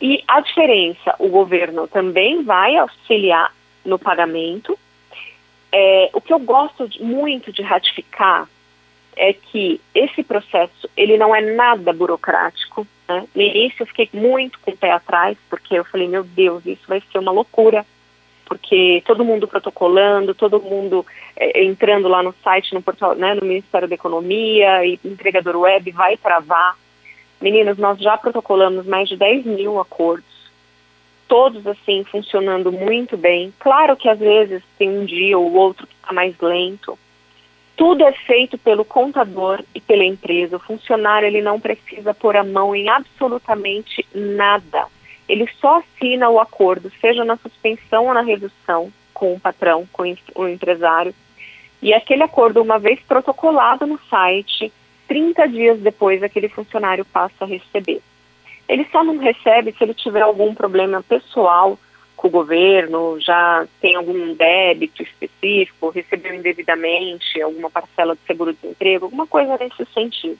e 0.01 0.23
a 0.27 0.39
diferença, 0.39 1.15
o 1.19 1.27
governo 1.27 1.87
também 1.87 2.43
vai 2.43 2.77
auxiliar 2.77 3.53
no 3.83 3.99
pagamento. 3.99 4.77
É, 5.71 6.09
o 6.13 6.21
que 6.21 6.33
eu 6.33 6.39
gosto 6.39 6.87
de, 6.87 7.03
muito 7.03 7.51
de 7.51 7.61
ratificar 7.61 8.47
é 9.15 9.33
que 9.33 9.81
esse 9.93 10.23
processo 10.23 10.89
ele 10.95 11.17
não 11.17 11.35
é 11.35 11.41
nada 11.41 11.91
burocrático. 11.91 12.87
Né? 13.07 13.27
No 13.35 13.41
início 13.41 13.83
eu 13.83 13.87
fiquei 13.87 14.09
muito 14.13 14.57
com 14.59 14.71
o 14.71 14.77
pé 14.77 14.91
atrás, 14.91 15.37
porque 15.49 15.75
eu 15.75 15.83
falei, 15.83 16.07
meu 16.07 16.23
Deus, 16.23 16.65
isso 16.65 16.83
vai 16.87 17.01
ser 17.11 17.19
uma 17.19 17.31
loucura, 17.31 17.85
porque 18.45 19.03
todo 19.05 19.25
mundo 19.25 19.47
protocolando, 19.47 20.33
todo 20.33 20.61
mundo 20.61 21.05
é, 21.35 21.63
entrando 21.63 22.07
lá 22.07 22.23
no 22.23 22.33
site, 22.41 22.73
no 22.73 22.81
portal, 22.81 23.13
né, 23.15 23.35
no 23.35 23.45
Ministério 23.45 23.87
da 23.87 23.95
Economia, 23.95 24.85
e 24.85 24.97
entregador 25.03 25.57
web 25.57 25.91
vai 25.91 26.15
travar. 26.15 26.77
Meninas, 27.41 27.77
nós 27.77 27.99
já 27.99 28.17
protocolamos 28.17 28.85
mais 28.85 29.07
de 29.07 29.15
10 29.15 29.45
mil 29.45 29.79
acordos, 29.79 30.49
todos 31.27 31.65
assim 31.65 32.03
funcionando 32.03 32.71
muito 32.71 33.15
bem. 33.15 33.53
Claro 33.59 33.95
que 33.95 34.09
às 34.09 34.19
vezes 34.19 34.61
tem 34.77 34.89
um 34.89 35.05
dia 35.05 35.37
ou 35.37 35.53
outro 35.53 35.87
que 35.87 35.93
está 35.93 36.11
mais 36.13 36.37
lento, 36.39 36.97
tudo 37.79 38.03
é 38.03 38.11
feito 38.11 38.57
pelo 38.57 38.83
contador 38.83 39.63
e 39.73 39.79
pela 39.79 40.03
empresa. 40.03 40.57
O 40.57 40.59
funcionário 40.59 41.25
ele 41.25 41.41
não 41.41 41.61
precisa 41.61 42.13
pôr 42.13 42.35
a 42.35 42.43
mão 42.43 42.75
em 42.75 42.89
absolutamente 42.89 44.05
nada. 44.13 44.87
Ele 45.29 45.47
só 45.61 45.79
assina 45.79 46.27
o 46.27 46.41
acordo, 46.41 46.91
seja 46.99 47.23
na 47.23 47.37
suspensão 47.37 48.07
ou 48.07 48.13
na 48.13 48.21
redução 48.21 48.91
com 49.13 49.33
o 49.33 49.39
patrão, 49.39 49.87
com 49.93 50.03
o 50.35 50.47
empresário. 50.49 51.15
E 51.81 51.93
aquele 51.93 52.23
acordo, 52.23 52.61
uma 52.61 52.77
vez 52.77 52.99
protocolado 53.07 53.87
no 53.87 53.97
site, 54.09 54.73
30 55.09 55.47
dias 55.47 55.79
depois 55.79 56.23
aquele 56.23 56.47
funcionário 56.47 57.03
passa 57.03 57.43
a 57.43 57.47
receber. 57.47 57.99
Ele 58.67 58.87
só 58.91 59.03
não 59.03 59.17
recebe 59.17 59.73
se 59.73 59.83
ele 59.83 59.95
tiver 59.95 60.21
algum 60.21 60.53
problema 60.53 61.01
pessoal 61.01 61.77
com 62.15 62.27
o 62.27 62.31
governo, 62.31 63.19
já 63.19 63.65
tem 63.81 63.95
algum 63.95 64.35
débito 64.35 65.01
específico, 65.01 65.89
recebeu 65.89 66.35
indevidamente 66.35 67.41
alguma 67.41 67.69
parcela 67.69 68.13
de 68.13 68.21
seguro-desemprego, 68.27 69.05
alguma 69.05 69.25
coisa 69.25 69.57
nesse 69.57 69.91
sentido. 69.93 70.37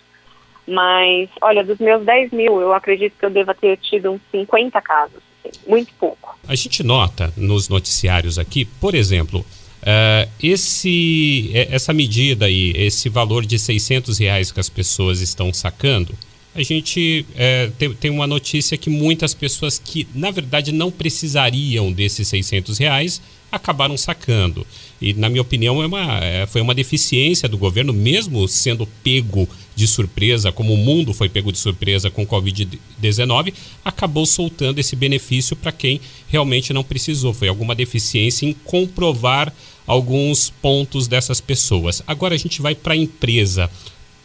Mas, 0.67 1.29
olha, 1.41 1.63
dos 1.63 1.79
meus 1.79 2.05
10 2.05 2.31
mil, 2.31 2.61
eu 2.61 2.73
acredito 2.73 3.17
que 3.17 3.25
eu 3.25 3.29
deva 3.31 3.55
ter 3.55 3.77
tido 3.77 4.11
uns 4.11 4.21
50 4.29 4.79
casos, 4.81 5.17
assim, 5.43 5.59
muito 5.67 5.91
pouco. 5.95 6.37
A 6.47 6.53
gente 6.53 6.83
nota 6.83 7.33
nos 7.35 7.69
noticiários 7.69 8.37
aqui, 8.37 8.65
por 8.65 8.93
exemplo, 8.93 9.43
uh, 9.81 10.29
esse, 10.41 11.51
essa 11.53 11.93
medida 11.93 12.45
aí, 12.45 12.73
esse 12.75 13.09
valor 13.09 13.45
de 13.45 13.57
600 13.57 14.17
reais 14.17 14.51
que 14.51 14.59
as 14.59 14.69
pessoas 14.69 15.21
estão 15.21 15.53
sacando, 15.53 16.13
a 16.55 16.63
gente 16.63 17.25
é, 17.35 17.69
tem, 17.77 17.93
tem, 17.93 18.11
uma 18.11 18.27
notícia 18.27 18.77
que 18.77 18.89
muitas 18.89 19.33
pessoas 19.33 19.79
que, 19.79 20.07
na 20.13 20.31
verdade, 20.31 20.71
não 20.71 20.91
precisariam 20.91 21.91
desses 21.91 22.27
600 22.27 22.77
reais 22.77 23.21
acabaram 23.51 23.97
sacando. 23.97 24.65
E, 25.01 25.13
na 25.13 25.29
minha 25.29 25.41
opinião, 25.41 25.81
é 25.81 25.87
uma, 25.87 26.19
é, 26.19 26.45
foi 26.45 26.61
uma 26.61 26.75
deficiência 26.75 27.47
do 27.47 27.57
governo, 27.57 27.93
mesmo 27.93 28.47
sendo 28.47 28.85
pego 29.03 29.47
de 29.75 29.87
surpresa, 29.87 30.51
como 30.51 30.73
o 30.73 30.77
mundo 30.77 31.13
foi 31.13 31.29
pego 31.29 31.51
de 31.51 31.57
surpresa 31.57 32.09
com 32.09 32.23
o 32.23 32.27
Covid-19, 32.27 33.53
acabou 33.83 34.25
soltando 34.25 34.79
esse 34.79 34.95
benefício 34.95 35.55
para 35.55 35.71
quem 35.71 36.01
realmente 36.27 36.73
não 36.73 36.83
precisou. 36.83 37.33
Foi 37.33 37.47
alguma 37.47 37.73
deficiência 37.73 38.45
em 38.45 38.53
comprovar 38.53 39.53
alguns 39.87 40.49
pontos 40.49 41.07
dessas 41.07 41.39
pessoas. 41.39 42.03
Agora 42.05 42.35
a 42.35 42.37
gente 42.37 42.61
vai 42.61 42.75
para 42.75 42.93
a 42.93 42.97
empresa 42.97 43.71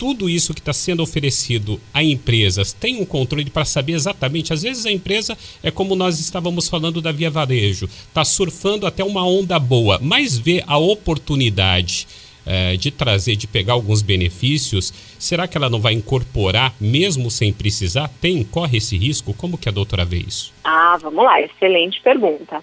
tudo 0.04 0.28
isso 0.28 0.52
que 0.52 0.60
está 0.60 0.74
sendo 0.74 1.02
oferecido 1.02 1.80
a 1.94 2.04
empresas 2.04 2.74
tem 2.74 3.00
um 3.00 3.06
controle 3.06 3.48
para 3.48 3.64
saber 3.64 3.94
exatamente. 3.94 4.52
Às 4.52 4.60
vezes 4.60 4.84
a 4.84 4.92
empresa 4.92 5.34
é 5.62 5.70
como 5.70 5.96
nós 5.96 6.20
estávamos 6.20 6.68
falando 6.68 7.00
da 7.00 7.10
Via 7.10 7.30
Varejo, 7.30 7.86
está 7.86 8.22
surfando 8.22 8.86
até 8.86 9.02
uma 9.02 9.26
onda 9.26 9.58
boa, 9.58 9.98
mas 10.02 10.36
vê 10.36 10.62
a 10.66 10.76
oportunidade 10.76 12.06
é, 12.44 12.76
de 12.76 12.90
trazer, 12.90 13.34
de 13.36 13.46
pegar 13.46 13.72
alguns 13.72 14.02
benefícios, 14.02 14.92
será 15.18 15.48
que 15.48 15.56
ela 15.56 15.70
não 15.70 15.80
vai 15.80 15.94
incorporar 15.94 16.74
mesmo 16.78 17.30
sem 17.30 17.50
precisar? 17.50 18.10
Tem, 18.20 18.44
corre 18.44 18.76
esse 18.76 18.98
risco? 18.98 19.32
Como 19.32 19.56
que 19.56 19.70
a 19.70 19.72
doutora 19.72 20.04
vê 20.04 20.18
isso? 20.18 20.52
Ah, 20.64 20.98
vamos 21.00 21.24
lá, 21.24 21.40
excelente 21.40 21.98
pergunta. 22.02 22.62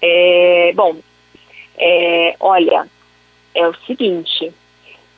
É, 0.00 0.72
bom, 0.76 0.98
é, 1.76 2.36
olha, 2.38 2.86
é 3.56 3.66
o 3.66 3.74
seguinte, 3.88 4.52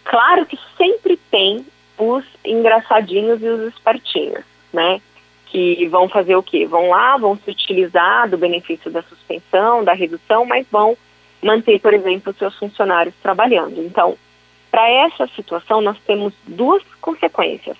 Claro 0.08 0.46
que 0.46 0.58
sempre 0.78 1.18
tem 1.30 1.66
os 1.98 2.24
engraçadinhos 2.42 3.42
e 3.42 3.46
os 3.46 3.74
espertinhos, 3.74 4.42
né? 4.72 5.02
Que 5.44 5.86
vão 5.88 6.08
fazer 6.08 6.34
o 6.34 6.42
quê? 6.42 6.66
Vão 6.66 6.88
lá, 6.88 7.18
vão 7.18 7.36
se 7.36 7.50
utilizar 7.50 8.26
do 8.26 8.38
benefício 8.38 8.90
da 8.90 9.02
suspensão, 9.02 9.84
da 9.84 9.92
redução, 9.92 10.46
mas 10.46 10.66
vão 10.70 10.96
manter, 11.42 11.78
por 11.80 11.92
exemplo, 11.92 12.34
seus 12.38 12.56
funcionários 12.58 13.14
trabalhando. 13.22 13.82
Então, 13.82 14.16
para 14.70 14.88
essa 14.88 15.26
situação, 15.36 15.82
nós 15.82 15.98
temos 16.06 16.32
duas 16.46 16.82
consequências. 17.02 17.76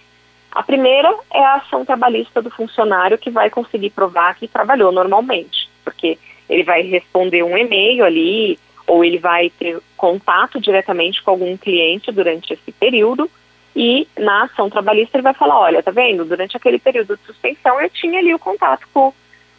A 0.52 0.62
primeira 0.62 1.10
é 1.32 1.42
a 1.42 1.54
ação 1.54 1.82
trabalhista 1.82 2.42
do 2.42 2.50
funcionário 2.50 3.16
que 3.16 3.30
vai 3.30 3.48
conseguir 3.48 3.88
provar 3.88 4.34
que 4.34 4.46
trabalhou 4.46 4.92
normalmente, 4.92 5.70
porque 5.82 6.18
ele 6.46 6.62
vai 6.62 6.82
responder 6.82 7.42
um 7.42 7.56
e-mail 7.56 8.04
ali, 8.04 8.58
ou 8.88 9.04
ele 9.04 9.18
vai 9.18 9.50
ter 9.50 9.78
contato 9.96 10.58
diretamente 10.58 11.22
com 11.22 11.30
algum 11.30 11.56
cliente 11.56 12.10
durante 12.10 12.54
esse 12.54 12.72
período 12.72 13.30
e 13.76 14.08
na 14.18 14.44
ação 14.44 14.70
trabalhista 14.70 15.16
ele 15.16 15.22
vai 15.22 15.34
falar, 15.34 15.60
olha, 15.60 15.82
tá 15.82 15.90
vendo, 15.90 16.24
durante 16.24 16.56
aquele 16.56 16.78
período 16.78 17.16
de 17.16 17.22
suspensão 17.22 17.80
eu 17.80 17.90
tinha 17.90 18.18
ali 18.18 18.34
o 18.34 18.38
contato 18.38 18.88
com, 18.92 19.12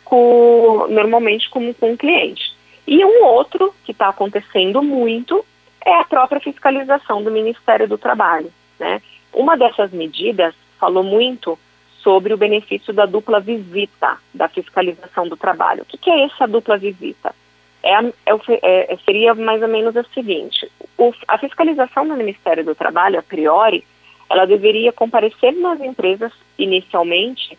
com 0.04 0.88
normalmente 0.90 1.50
com, 1.50 1.74
com 1.76 1.94
o 1.94 1.98
cliente. 1.98 2.54
E 2.88 3.06
um 3.06 3.24
outro 3.24 3.74
que 3.86 3.92
está 3.92 4.10
acontecendo 4.10 4.82
muito 4.82 5.46
é 5.86 5.94
a 5.96 6.04
própria 6.04 6.42
fiscalização 6.42 7.24
do 7.24 7.32
Ministério 7.32 7.88
do 7.88 8.00
Trabalho. 8.00 8.52
Né? 8.80 9.00
Uma 9.32 9.56
dessas 9.56 9.92
medidas 9.92 10.56
falou 10.80 11.04
muito 11.04 11.58
sobre 12.02 12.34
o 12.34 12.38
benefício 12.38 12.92
da 12.92 13.06
dupla 13.06 13.40
visita 13.40 14.18
da 14.34 14.48
fiscalização 14.48 15.28
do 15.28 15.38
trabalho. 15.38 15.84
O 15.84 15.86
que, 15.86 15.98
que 15.98 16.10
é 16.10 16.24
essa 16.24 16.48
dupla 16.48 16.78
visita? 16.78 17.36
É, 17.84 17.94
é, 17.94 18.94
é, 18.94 18.98
seria 19.06 19.34
mais 19.34 19.62
ou 19.62 19.68
menos 19.68 19.96
o 19.96 20.04
seguinte: 20.14 20.70
o, 20.98 21.14
a 21.28 21.38
fiscalização 21.38 22.08
do 22.08 22.16
Ministério 22.16 22.64
do 22.64 22.76
Trabalho, 22.76 23.20
a 23.20 23.24
priori, 23.24 23.84
ela 24.30 24.46
deveria 24.46 24.92
comparecer 24.92 25.54
nas 25.54 25.80
empresas 25.80 26.32
inicialmente 26.58 27.58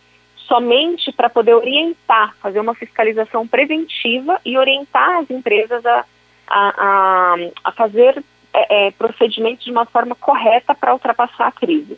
somente 0.50 1.12
para 1.12 1.31
poder 1.31 1.55
orientar, 1.55 2.35
fazer 2.43 2.59
uma 2.59 2.75
fiscalização 2.75 3.47
preventiva 3.47 4.41
e 4.45 4.59
orientar 4.59 5.19
as 5.19 5.31
empresas 5.31 5.87
a, 5.87 6.05
a, 6.49 6.75
a, 6.77 7.37
a 7.62 7.73
fazer 7.73 8.21
é, 8.53 8.89
é, 8.89 8.91
procedimentos 8.91 9.65
de 9.65 9.71
uma 9.71 9.87
forma 9.87 10.17
correta 10.17 10.75
para 10.75 10.93
ultrapassar 10.93 11.47
a 11.47 11.53
crise. 11.53 11.97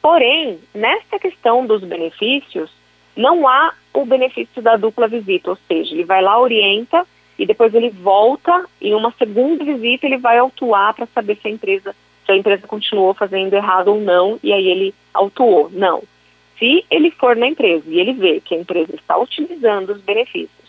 Porém, 0.00 0.58
nessa 0.74 1.18
questão 1.18 1.66
dos 1.66 1.84
benefícios, 1.84 2.70
não 3.14 3.46
há 3.46 3.74
o 3.92 4.06
benefício 4.06 4.62
da 4.62 4.76
dupla 4.76 5.06
visita, 5.06 5.50
ou 5.50 5.58
seja, 5.68 5.94
ele 5.94 6.04
vai 6.04 6.22
lá, 6.22 6.40
orienta 6.40 7.06
e 7.38 7.46
depois 7.46 7.74
ele 7.74 7.90
volta 7.90 8.66
e 8.80 8.88
em 8.88 8.94
uma 8.94 9.12
segunda 9.18 9.64
visita 9.64 10.06
ele 10.06 10.18
vai 10.18 10.38
autuar 10.38 10.94
para 10.94 11.06
saber 11.06 11.36
se 11.36 11.48
a 11.48 11.50
empresa 11.50 11.94
se 12.24 12.32
a 12.32 12.36
empresa 12.36 12.66
continuou 12.66 13.12
fazendo 13.12 13.52
errado 13.52 13.88
ou 13.88 14.00
não 14.00 14.38
e 14.42 14.52
aí 14.52 14.66
ele 14.66 14.94
autuou. 15.12 15.68
Não. 15.70 16.02
Se 16.58 16.84
ele 16.90 17.10
for 17.10 17.36
na 17.36 17.48
empresa 17.48 17.84
e 17.86 18.00
ele 18.00 18.14
vê 18.14 18.40
que 18.40 18.54
a 18.54 18.58
empresa 18.58 18.94
está 18.94 19.18
utilizando 19.18 19.90
os 19.90 20.00
benefícios 20.00 20.64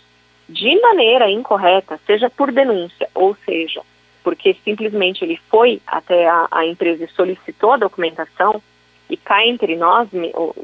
de 0.50 0.79
maneira 0.81 1.29
incorreta, 1.31 2.00
seja 2.05 2.29
por 2.29 2.51
denúncia 2.51 3.07
ou 3.13 3.36
seja 3.45 3.81
porque 4.25 4.57
simplesmente 4.65 5.24
ele 5.24 5.39
foi 5.51 5.79
até 5.86 6.27
a, 6.27 6.48
a 6.50 6.65
empresa 6.65 7.03
e 7.03 7.07
solicitou 7.10 7.74
a 7.74 7.77
documentação, 7.77 8.60
e 9.07 9.15
cá 9.15 9.45
entre 9.45 9.75
nós, 9.75 10.10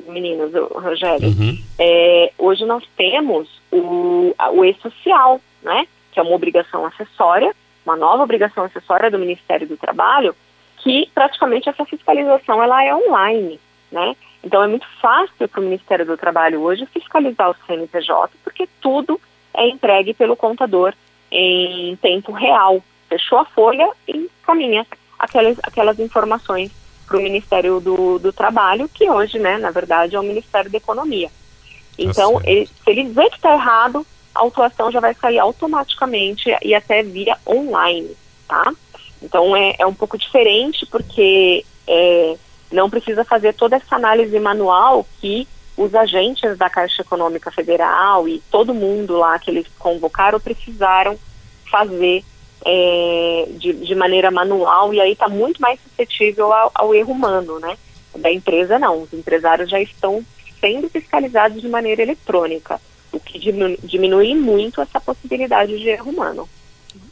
meninos, 0.08 0.52
Rogério, 0.72 1.28
uhum. 1.28 1.56
é, 1.78 2.32
hoje 2.40 2.66
nós 2.66 2.84
temos 2.98 3.48
o, 3.72 4.34
o 4.54 4.66
E-Social, 4.66 5.40
né, 5.62 5.88
que 6.12 6.20
é 6.20 6.24
uma 6.24 6.36
obrigação 6.36 6.86
acessória, 6.86 7.56
uma 7.86 7.96
nova 7.96 8.24
obrigação 8.24 8.64
acessória 8.64 9.10
do 9.10 9.20
Ministério 9.20 9.68
do 9.68 9.78
Trabalho, 9.78 10.36
que 10.78 11.10
praticamente 11.14 11.70
essa 11.70 11.86
fiscalização 11.86 12.62
ela 12.62 12.84
é 12.84 12.94
online, 12.96 13.60
né? 13.92 14.16
Então 14.44 14.64
é 14.64 14.68
muito 14.68 14.88
fácil 15.00 15.48
para 15.48 15.60
o 15.60 15.64
Ministério 15.64 16.06
do 16.06 16.18
Trabalho 16.18 16.62
hoje 16.62 16.88
fiscalizar 16.88 17.50
o 17.50 17.56
CNPJ, 17.66 18.36
porque 18.44 18.68
tudo 18.82 19.20
é 19.54 19.68
entregue 19.68 20.14
pelo 20.14 20.36
contador 20.36 20.94
em 21.32 21.96
tempo 21.98 22.32
real 22.32 22.82
fechou 23.12 23.40
a 23.40 23.46
folha 23.46 23.90
e 24.08 24.30
encaminha 24.42 24.88
aquelas, 25.20 25.58
aquelas 25.64 26.00
informações 26.00 26.72
para 27.06 27.18
o 27.18 27.22
Ministério 27.22 27.82
do, 27.82 28.18
do 28.18 28.32
Trabalho, 28.32 28.88
que 28.88 29.10
hoje, 29.10 29.38
né, 29.38 29.58
na 29.58 29.70
verdade, 29.70 30.16
é 30.16 30.20
o 30.20 30.24
Ministério 30.24 30.72
da 30.72 30.78
Economia. 30.78 31.30
Então, 31.98 32.40
tá 32.40 32.50
ele, 32.50 32.68
se 32.68 32.90
ele 32.90 33.10
vê 33.10 33.30
que 33.30 33.36
está 33.36 33.54
errado, 33.54 34.08
a 34.34 34.40
autuação 34.42 34.92
já 34.92 35.00
vai 35.00 35.14
sair 35.14 35.40
automaticamente 35.40 36.50
e 36.62 36.74
até 36.74 37.04
via 37.04 37.38
online, 37.48 38.16
tá? 38.48 38.72
Então, 39.22 39.56
é, 39.56 39.76
é 39.78 39.86
um 39.86 39.94
pouco 39.94 40.18
diferente 40.18 40.86
porque 40.86 41.66
é, 41.88 42.38
não 42.72 42.90
precisa 42.90 43.24
fazer 43.24 43.54
toda 43.54 43.76
essa 43.76 43.96
análise 43.96 44.40
manual 44.40 45.06
que 45.20 45.48
os 45.78 45.94
agentes 45.96 46.58
da 46.58 46.70
Caixa 46.70 47.02
Econômica 47.02 47.52
Federal 47.52 48.28
e 48.28 48.42
todo 48.52 48.74
mundo 48.74 49.18
lá 49.18 49.38
que 49.40 49.50
eles 49.50 49.68
convocaram 49.80 50.40
precisaram 50.40 51.18
fazer 51.70 52.24
é, 52.66 53.46
de, 53.52 53.74
de, 53.74 53.96
maneira 53.96 54.30
manual 54.30 54.94
e 54.94 55.02
aí 55.02 55.14
está 55.14 55.28
muito 55.28 55.62
mais 55.62 55.80
suscetível 55.82 56.54
ao, 56.54 56.72
ao, 56.76 56.94
erro 56.94 57.14
humano, 57.14 57.60
né? 57.60 57.78
Da 58.16 58.32
empresa 58.32 58.78
não, 58.78 59.02
os 59.02 59.14
empresários 59.14 59.70
já 59.70 59.80
estão 59.80 60.24
sendo 60.60 60.90
fiscalizados 60.90 61.62
de 61.62 61.68
maneira 61.68 62.04
eletrônica, 62.04 62.80
o 63.12 63.20
que 63.20 63.40
diminui, 63.84 64.36
muito 64.36 64.82
essa 64.82 65.00
possibilidade 65.00 65.78
de 65.78 65.90
erro 65.90 66.12
humano. 66.12 66.50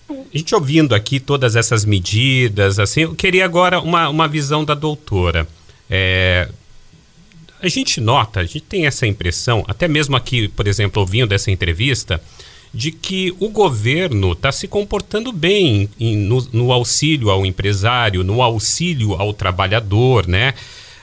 A 0.09 0.37
gente 0.37 0.55
ouvindo 0.55 0.95
aqui 0.95 1.19
todas 1.19 1.55
essas 1.55 1.85
medidas, 1.85 2.79
assim, 2.79 3.01
eu 3.01 3.15
queria 3.15 3.45
agora 3.45 3.79
uma, 3.79 4.09
uma 4.09 4.27
visão 4.27 4.65
da 4.65 4.73
doutora. 4.73 5.47
É, 5.89 6.49
a 7.61 7.67
gente 7.67 7.99
nota, 7.99 8.39
a 8.39 8.43
gente 8.43 8.61
tem 8.61 8.85
essa 8.85 9.05
impressão, 9.05 9.63
até 9.67 9.87
mesmo 9.87 10.15
aqui, 10.15 10.47
por 10.47 10.67
exemplo, 10.67 11.01
ouvindo 11.01 11.33
essa 11.33 11.51
entrevista, 11.51 12.21
de 12.73 12.91
que 12.91 13.35
o 13.39 13.49
governo 13.49 14.33
está 14.33 14.51
se 14.51 14.67
comportando 14.67 15.31
bem 15.31 15.89
em, 15.99 16.15
no, 16.15 16.41
no, 16.53 16.71
auxílio 16.71 17.29
ao 17.29 17.45
empresário, 17.45 18.23
no 18.23 18.41
auxílio 18.41 19.13
ao 19.13 19.33
trabalhador, 19.33 20.27
né? 20.27 20.53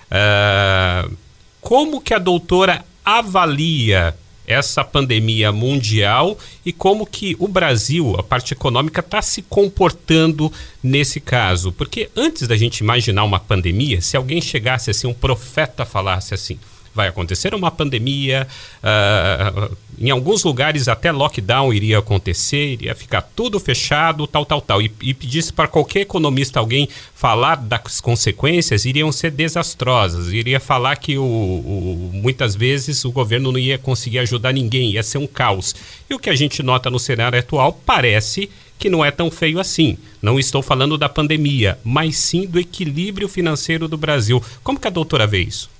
Uh, 0.07 1.17
como 1.61 2.01
que 2.01 2.15
a 2.15 2.19
doutora 2.19 2.85
avalia 3.05 4.17
essa 4.47 4.85
pandemia 4.85 5.51
mundial 5.51 6.39
e 6.65 6.73
como 6.73 7.07
que 7.07 7.37
o 7.39 7.49
Brasil, 7.49 8.15
a 8.19 8.23
parte 8.23 8.53
econômica, 8.53 9.01
está 9.01 9.21
se 9.21 9.43
comportando 9.43 10.53
nesse 10.83 11.21
caso? 11.21 11.73
Porque 11.73 12.11
antes 12.17 12.47
da 12.47 12.57
gente 12.57 12.79
imaginar 12.79 13.25
uma 13.25 13.41
pandemia, 13.41 14.01
se 14.01 14.17
alguém 14.17 14.41
chegasse 14.41 14.91
assim, 14.91 15.07
um 15.07 15.15
profeta 15.15 15.85
falasse 15.85 16.35
assim, 16.35 16.59
vai 16.97 17.09
acontecer 17.09 17.55
uma 17.55 17.71
pandemia, 17.71 18.49
uh, 18.83 19.77
em 19.99 20.11
alguns 20.11 20.43
lugares 20.43 20.89
até 20.89 21.13
lockdown 21.13 21.73
iria 21.73 21.99
acontecer, 21.99 22.73
iria 22.73 22.95
ficar 22.95 23.21
tudo 23.21 23.61
fechado, 23.61 24.27
tal, 24.27 24.47
tal, 24.47 24.61
tal. 24.61 24.81
E, 24.81 24.91
e 25.03 25.13
pedisse 25.13 25.53
para 25.53 25.69
qualquer 25.69 26.01
economista 26.01 26.59
alguém 26.59 26.89
falar 27.15 27.57
das 27.57 28.01
consequências, 28.01 28.87
iriam 28.87 29.13
ser 29.13 29.31
desastrosas. 29.31 30.33
Iria 30.33 30.59
falar 30.59 30.97
que 30.97 31.19
o, 31.19 31.23
o, 31.23 32.11
muitas 32.15 32.57
vezes 32.57 33.05
o 33.05 33.13
governo 33.13 33.53
não 33.53 33.59
ia 33.59 33.79
conseguir 33.79 34.21
ajudar 34.21 34.53
ninguém, 34.53 34.93
ia 34.93 35.03
ser 35.03 35.19
um 35.19 35.27
caos. 35.27 35.75
E 36.09 36.15
o 36.15 36.19
que 36.19 36.31
a 36.31 36.35
gente 36.35 36.63
nota 36.63 36.91
no 36.91 36.99
cenário 36.99 37.39
atual 37.39 37.79
parece 37.85 38.49
que 38.79 38.91
não 38.91 39.05
é 39.05 39.11
tão 39.11 39.31
feio 39.31 39.59
assim. 39.59 39.99
Não 40.21 40.39
estou 40.39 40.63
falando 40.63 40.99
da 40.99 41.09
pandemia, 41.09 41.79
mas 41.85 42.17
sim 42.17 42.47
do 42.47 42.59
equilíbrio 42.59 43.29
financeiro 43.29 43.87
do 43.87 43.97
Brasil. 43.97 44.43
Como 44.63 44.79
que 44.79 44.89
a 44.89 44.91
doutora 44.91 45.27
vê 45.27 45.41
isso? 45.41 45.76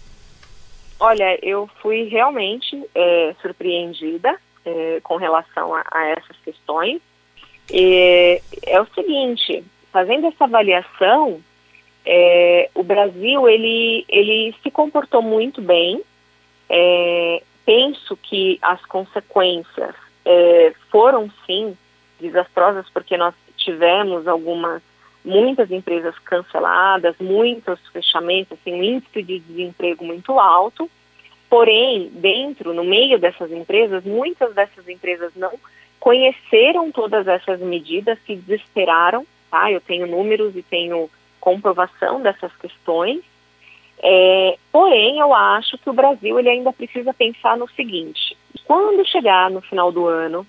Olha, 0.99 1.39
eu 1.43 1.69
fui 1.83 2.05
realmente 2.05 2.83
é, 2.95 3.35
surpreendida 3.43 4.39
é, 4.65 5.01
com 5.03 5.17
relação 5.17 5.75
a, 5.75 5.85
a, 5.93 6.09
essas 6.09 6.37
questões. 6.45 7.01
E, 7.71 8.41
é 8.65 8.81
o 8.81 8.87
seguinte, 8.95 9.65
fazendo 9.93 10.27
essa 10.27 10.45
avaliação, 10.45 11.41
é, 12.05 12.71
o 12.75 12.83
Brasil 12.83 13.49
ele, 13.49 14.05
ele 14.09 14.55
se 14.63 14.71
comportou 14.71 15.21
muito 15.21 15.61
bem. 15.61 16.01
É, 16.69 17.43
penso 17.65 18.17
que 18.17 18.59
as 18.63 18.85
consequências 18.87 19.95
é, 20.25 20.73
foram 20.91 21.31
sim 21.45 21.77
desastrosas 22.21 22.89
porque 22.91 23.17
nós 23.17 23.35
tivemos 23.57 24.27
algumas 24.27 24.83
muitas 25.27 25.71
empresas 25.73 26.17
canceladas, 26.21 27.17
muitos 27.19 27.81
fechamentos, 27.89 28.57
assim, 28.59 28.73
um 28.73 28.83
índice 28.83 29.23
de 29.23 29.41
desemprego 29.41 30.05
muito 30.05 30.39
alto. 30.39 30.89
Porém, 31.51 32.09
dentro, 32.15 32.73
no 32.73 32.85
meio 32.85 33.19
dessas 33.19 33.51
empresas, 33.51 34.05
muitas 34.05 34.55
dessas 34.55 34.89
empresas 34.89 35.33
não 35.35 35.53
conheceram 35.99 36.93
todas 36.93 37.27
essas 37.27 37.61
medidas, 37.61 38.19
se 38.25 38.37
desesperaram, 38.37 39.27
tá? 39.51 39.71
Eu 39.71 39.81
tenho 39.81 40.07
números 40.07 40.55
e 40.57 40.63
tenho 40.63 41.11
comprovação 41.41 42.23
dessas 42.23 42.55
questões. 42.57 43.21
É, 43.99 44.57
porém, 44.71 45.19
eu 45.19 45.35
acho 45.35 45.77
que 45.79 45.91
o 45.91 45.93
Brasil 45.93 46.39
ele 46.39 46.51
ainda 46.51 46.73
precisa 46.73 47.13
pensar 47.13 47.57
no 47.57 47.69
seguinte: 47.71 48.37
quando 48.65 49.07
chegar 49.07 49.51
no 49.51 49.61
final 49.61 49.91
do 49.91 50.07
ano, 50.07 50.47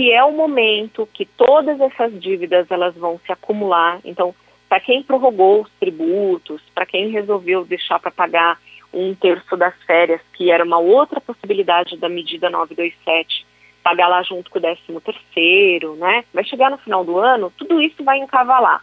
que 0.00 0.10
é 0.10 0.24
o 0.24 0.32
momento 0.32 1.06
que 1.12 1.26
todas 1.26 1.78
essas 1.78 2.18
dívidas 2.18 2.70
elas 2.70 2.94
vão 2.94 3.20
se 3.26 3.30
acumular. 3.30 4.00
Então, 4.02 4.34
para 4.66 4.80
quem 4.80 5.02
prorrogou 5.02 5.60
os 5.60 5.70
tributos, 5.78 6.62
para 6.74 6.86
quem 6.86 7.10
resolveu 7.10 7.66
deixar 7.66 8.00
para 8.00 8.10
pagar 8.10 8.58
um 8.94 9.14
terço 9.14 9.58
das 9.58 9.74
férias, 9.82 10.22
que 10.32 10.50
era 10.50 10.64
uma 10.64 10.78
outra 10.78 11.20
possibilidade 11.20 11.98
da 11.98 12.08
medida 12.08 12.48
927, 12.48 13.44
pagar 13.82 14.08
lá 14.08 14.22
junto 14.22 14.50
com 14.50 14.58
o 14.58 14.62
13 14.62 14.80
terceiro, 15.04 15.94
né? 15.96 16.24
Vai 16.32 16.44
chegar 16.44 16.70
no 16.70 16.78
final 16.78 17.04
do 17.04 17.18
ano, 17.18 17.52
tudo 17.58 17.82
isso 17.82 18.02
vai 18.02 18.20
encavalar. 18.20 18.82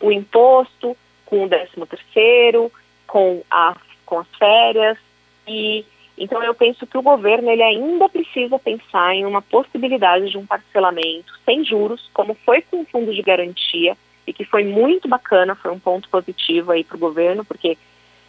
O 0.00 0.12
imposto 0.12 0.96
com 1.26 1.44
o 1.44 1.48
13 1.48 1.72
terceiro, 1.88 2.70
com, 3.08 3.42
a, 3.50 3.74
com 4.06 4.20
as 4.20 4.28
férias 4.38 4.96
e 5.44 5.84
então 6.22 6.40
eu 6.40 6.54
penso 6.54 6.86
que 6.86 6.96
o 6.96 7.02
governo 7.02 7.50
ele 7.50 7.64
ainda 7.64 8.08
precisa 8.08 8.56
pensar 8.56 9.12
em 9.12 9.26
uma 9.26 9.42
possibilidade 9.42 10.30
de 10.30 10.38
um 10.38 10.46
parcelamento 10.46 11.32
sem 11.44 11.64
juros, 11.64 12.08
como 12.14 12.34
foi 12.46 12.62
com 12.62 12.82
o 12.82 12.84
fundo 12.84 13.12
de 13.12 13.20
garantia 13.22 13.96
e 14.24 14.32
que 14.32 14.44
foi 14.44 14.62
muito 14.62 15.08
bacana, 15.08 15.56
foi 15.56 15.72
um 15.72 15.80
ponto 15.80 16.08
positivo 16.08 16.70
aí 16.70 16.84
para 16.84 16.96
o 16.96 17.00
governo, 17.00 17.44
porque 17.44 17.76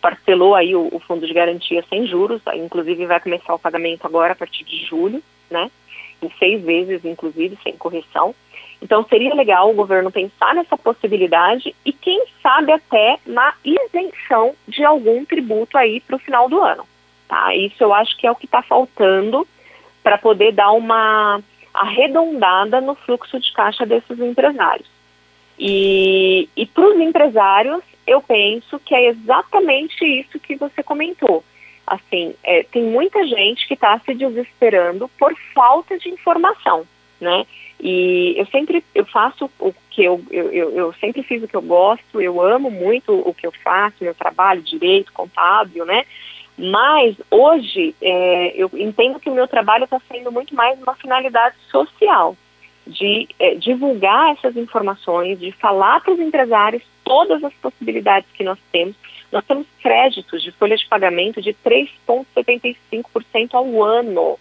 parcelou 0.01 0.55
aí 0.55 0.75
o, 0.75 0.89
o, 0.91 0.99
fundo 1.01 1.27
de 1.27 1.33
garantia 1.35 1.85
sem 1.87 2.07
juros, 2.07 2.41
inclusive 2.55 3.05
vai 3.05 3.19
começar 3.19 3.53
o 3.53 3.59
pagamento 3.59 4.07
agora 4.07 4.33
a 4.33 4.35
partir 4.35 4.63
de 4.63 4.83
julho, 4.87 5.21
né? 5.51 5.69
Em 6.19 6.31
seis 6.39 6.63
vezes, 6.63 7.05
inclusive, 7.05 7.59
sem 7.61 7.77
correção. 7.77 8.33
Então 8.81 9.05
seria 9.07 9.35
legal 9.35 9.69
o 9.69 9.75
governo 9.75 10.11
pensar 10.11 10.55
nessa 10.55 10.75
possibilidade 10.75 11.75
e 11.85 11.93
quem 11.93 12.25
sabe 12.41 12.71
até 12.71 13.19
na 13.23 13.53
isenção 13.63 14.55
de 14.67 14.83
algum 14.83 15.23
tributo 15.25 15.77
aí 15.77 16.01
para 16.01 16.15
o 16.15 16.19
final 16.19 16.49
do 16.49 16.59
ano. 16.59 16.87
Tá? 17.33 17.55
Isso 17.55 17.83
eu 17.83 17.91
acho 17.91 18.15
que 18.15 18.27
é 18.27 18.31
o 18.31 18.35
que 18.35 18.45
está 18.45 18.61
faltando 18.61 19.47
para 20.03 20.19
poder 20.19 20.51
dar 20.51 20.71
uma 20.71 21.41
arredondada 21.73 22.79
no 22.79 22.93
fluxo 22.93 23.39
de 23.39 23.51
caixa 23.53 23.87
desses 23.87 24.19
empresários. 24.19 24.87
E, 25.57 26.47
e 26.55 26.63
para 26.67 26.87
os 26.87 26.99
empresários, 26.99 27.81
eu 28.05 28.21
penso 28.21 28.79
que 28.85 28.93
é 28.93 29.07
exatamente 29.07 30.05
isso 30.05 30.39
que 30.39 30.55
você 30.55 30.83
comentou. 30.83 31.43
Assim, 31.87 32.35
é, 32.43 32.61
tem 32.65 32.83
muita 32.83 33.25
gente 33.25 33.67
que 33.67 33.73
está 33.73 33.97
se 33.97 34.13
desesperando 34.13 35.09
por 35.17 35.33
falta 35.55 35.97
de 35.97 36.09
informação, 36.09 36.85
né? 37.19 37.47
E 37.79 38.35
eu 38.37 38.45
sempre 38.45 38.83
eu 38.93 39.05
faço 39.07 39.49
o 39.59 39.73
que 39.89 40.03
eu, 40.03 40.23
eu, 40.29 40.51
eu, 40.51 40.93
sempre 40.93 41.23
fiz 41.23 41.41
o 41.41 41.47
que 41.47 41.55
eu 41.55 41.63
gosto, 41.63 42.21
eu 42.21 42.39
amo 42.39 42.69
muito 42.69 43.11
o 43.11 43.33
que 43.33 43.47
eu 43.47 43.51
faço, 43.63 44.03
meu 44.03 44.13
trabalho, 44.13 44.61
direito, 44.61 45.11
contábil, 45.11 45.83
né? 45.83 46.05
Mas 46.57 47.15
hoje 47.31 47.95
é, 48.01 48.53
eu 48.55 48.69
entendo 48.73 49.19
que 49.19 49.29
o 49.29 49.33
meu 49.33 49.47
trabalho 49.47 49.85
está 49.85 49.99
sendo 50.11 50.31
muito 50.31 50.55
mais 50.55 50.79
uma 50.81 50.95
finalidade 50.95 51.55
social, 51.71 52.35
de 52.85 53.27
é, 53.39 53.55
divulgar 53.55 54.33
essas 54.33 54.55
informações, 54.55 55.39
de 55.39 55.51
falar 55.53 56.01
para 56.01 56.13
os 56.13 56.19
empresários 56.19 56.83
todas 57.03 57.43
as 57.43 57.53
possibilidades 57.55 58.29
que 58.33 58.43
nós 58.43 58.59
temos. 58.71 58.95
Nós 59.31 59.43
temos 59.45 59.65
créditos 59.81 60.43
de 60.43 60.51
folha 60.51 60.77
de 60.77 60.87
pagamento 60.87 61.41
de 61.41 61.53
3,75% 61.53 63.53
ao 63.53 63.83
ano. 63.83 64.37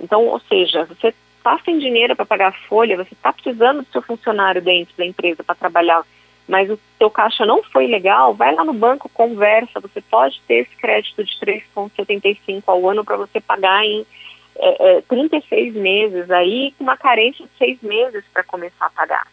Então, 0.00 0.26
ou 0.26 0.40
seja, 0.40 0.84
você 0.86 1.14
está 1.38 1.58
sem 1.64 1.78
dinheiro 1.78 2.16
para 2.16 2.26
pagar 2.26 2.48
a 2.48 2.68
folha, 2.68 2.96
você 2.96 3.12
está 3.12 3.32
precisando 3.32 3.82
do 3.82 3.92
seu 3.92 4.02
funcionário 4.02 4.60
dentro 4.60 4.92
da 4.96 5.04
empresa 5.04 5.44
para 5.44 5.54
trabalhar, 5.54 6.02
mas 6.48 6.70
o 6.70 6.78
seu 6.98 7.10
caixa 7.10 7.46
não 7.46 7.62
foi 7.62 7.86
legal, 7.86 8.34
vai 8.34 8.54
lá 8.54 8.64
no 8.64 8.72
banco, 8.72 9.08
conversa, 9.08 9.80
você 9.80 10.00
pode 10.00 10.40
ter 10.46 10.62
esse 10.62 10.76
crédito 10.76 11.24
de 11.24 11.32
3,75 11.38 12.62
ao 12.66 12.88
ano 12.88 13.04
para 13.04 13.16
você 13.16 13.40
pagar 13.40 13.84
em 13.84 14.06
é, 14.56 14.98
é, 14.98 15.00
36 15.02 15.74
meses, 15.74 16.30
aí 16.30 16.72
com 16.76 16.84
uma 16.84 16.96
carência 16.96 17.44
de 17.44 17.50
seis 17.58 17.80
meses 17.82 18.24
para 18.32 18.44
começar 18.44 18.86
a 18.86 18.90
pagar. 18.90 19.26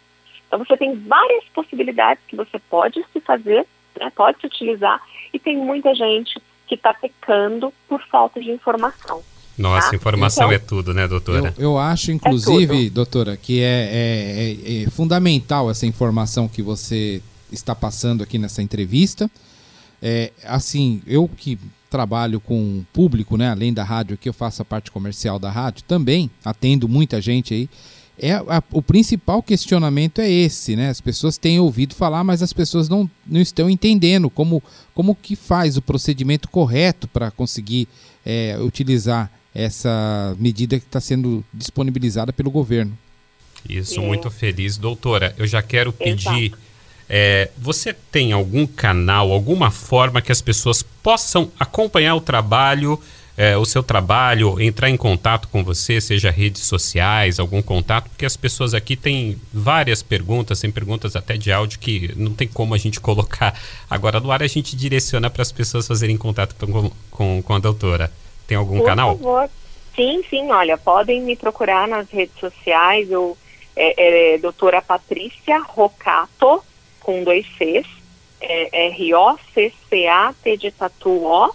Então 0.48 0.60
você 0.60 0.76
tem 0.76 0.96
várias 0.96 1.44
possibilidades 1.50 2.24
que 2.28 2.36
você 2.36 2.60
pode 2.70 3.04
se 3.12 3.20
fazer, 3.22 3.66
né, 4.00 4.12
pode 4.16 4.40
se 4.40 4.48
utilizar, 4.48 5.02
e 5.34 5.40
tem 5.40 5.58
muita 5.58 5.94
gente 5.94 6.42
que 6.68 6.76
está 6.76 6.94
pecando 6.94 7.74
por 7.88 8.02
falta 8.08 8.40
de 8.40 8.52
informação. 8.52 9.22
Nossa, 9.58 9.90
tá? 9.90 9.96
informação 9.96 10.46
então, 10.46 10.56
é 10.56 10.60
tudo, 10.60 10.94
né, 10.94 11.08
doutora? 11.08 11.54
Eu, 11.58 11.64
eu 11.64 11.78
acho, 11.78 12.12
inclusive, 12.12 12.88
é 12.88 12.90
doutora, 12.90 13.38
que 13.38 13.62
é, 13.62 13.66
é, 13.66 14.80
é, 14.80 14.84
é, 14.84 14.90
fundamental 14.90 15.70
essa 15.70 15.86
informação 15.86 16.48
que 16.48 16.62
você 16.62 17.22
está 17.52 17.76
passando 17.76 18.24
aqui 18.24 18.38
nessa 18.38 18.62
entrevista. 18.62 19.30
É, 20.02 20.32
assim, 20.46 21.02
eu 21.06 21.28
que 21.28 21.60
trabalho 21.90 22.40
com 22.40 22.84
público, 22.94 23.36
né, 23.36 23.52
além 23.52 23.74
da 23.74 23.84
rádio, 23.84 24.18
que 24.18 24.30
eu 24.30 24.34
faço 24.34 24.62
a 24.62 24.66
parte 24.66 24.90
comercial 24.90 25.38
da 25.38 25.52
rádio, 25.52 25.84
também 25.84 26.32
atendo 26.44 26.88
muita 26.88 27.20
gente 27.20 27.54
aí. 27.54 27.70
É, 28.18 28.34
a, 28.34 28.64
o 28.72 28.82
principal 28.82 29.42
questionamento 29.42 30.20
é 30.20 30.30
esse, 30.30 30.76
né? 30.76 30.90
As 30.90 31.02
pessoas 31.02 31.38
têm 31.38 31.60
ouvido 31.60 31.96
falar, 31.96 32.24
mas 32.24 32.44
as 32.44 32.54
pessoas 32.54 32.88
não, 32.88 33.10
não 33.26 33.42
estão 33.42 33.70
entendendo 33.70 34.30
como, 34.30 34.62
como 34.94 35.16
que 35.16 35.36
faz 35.36 35.76
o 35.76 35.82
procedimento 35.82 36.48
correto 36.48 37.08
para 37.08 37.32
conseguir 37.32 37.88
é, 38.24 38.58
utilizar 38.62 39.32
essa 39.54 40.36
medida 40.40 40.80
que 40.80 40.86
está 40.86 41.02
sendo 41.02 41.44
disponibilizada 41.54 42.32
pelo 42.32 42.50
governo. 42.50 42.98
Isso, 43.68 44.00
é. 44.00 44.04
muito 44.04 44.30
feliz. 44.30 44.78
Doutora, 44.78 45.36
eu 45.38 45.46
já 45.46 45.62
quero 45.62 45.92
pedir. 45.94 46.54
É, 47.08 47.50
você 47.58 47.94
tem 47.94 48.32
algum 48.32 48.66
canal, 48.66 49.32
alguma 49.32 49.70
forma 49.70 50.22
que 50.22 50.32
as 50.32 50.42
pessoas 50.42 50.82
possam 50.82 51.52
acompanhar 51.60 52.16
o 52.16 52.22
trabalho, 52.22 52.98
é, 53.36 53.58
o 53.58 53.66
seu 53.66 53.84
trabalho, 53.84 54.62
entrar 54.62 54.90
em 54.90 54.96
contato 54.96 55.50
com 55.50 55.64
você, 55.64 56.00
seja 56.00 56.32
redes 56.32 56.64
sociais, 56.64 57.38
algum 57.38 57.62
contato? 57.62 58.10
Porque 58.10 58.26
as 58.26 58.38
pessoas 58.38 58.74
aqui 58.74 58.96
têm 58.96 59.38
várias 59.54 60.02
perguntas, 60.02 60.62
tem 60.62 60.72
perguntas 60.72 61.16
até 61.16 61.36
de 61.36 61.52
áudio 61.52 61.80
que 61.80 62.14
não 62.16 62.34
tem 62.34 62.48
como 62.48 62.74
a 62.74 62.78
gente 62.78 63.00
colocar 63.02 63.60
agora 63.90 64.20
no 64.22 64.32
ar, 64.32 64.42
a 64.42 64.48
gente 64.48 64.76
direciona 64.76 65.30
para 65.30 65.42
as 65.42 65.52
pessoas 65.52 65.88
fazerem 65.88 66.16
contato 66.16 66.56
com, 66.56 66.92
com, 67.10 67.42
com 67.42 67.54
a 67.54 67.60
doutora. 67.60 68.10
Tem 68.48 68.58
algum 68.58 68.78
Por 68.78 68.86
canal? 68.86 69.18
Favor. 69.18 69.50
Sim, 69.96 70.24
sim, 70.30 70.50
olha, 70.52 70.78
podem 70.78 71.22
me 71.22 71.36
procurar 71.36 71.88
nas 71.88 72.10
redes 72.10 72.40
sociais, 72.40 73.12
eu 73.12 73.38
é, 73.76 74.34
é 74.34 74.38
doutora 74.38 74.82
Patrícia 74.82 75.60
Rocato, 75.60 76.64
com 77.00 77.24
dois 77.24 77.46
Cs, 77.58 77.86
é, 78.40 78.88
R-O-C-C-A-T 78.88 80.58
de 80.58 80.72
tatu 80.72 81.26
O, 81.26 81.54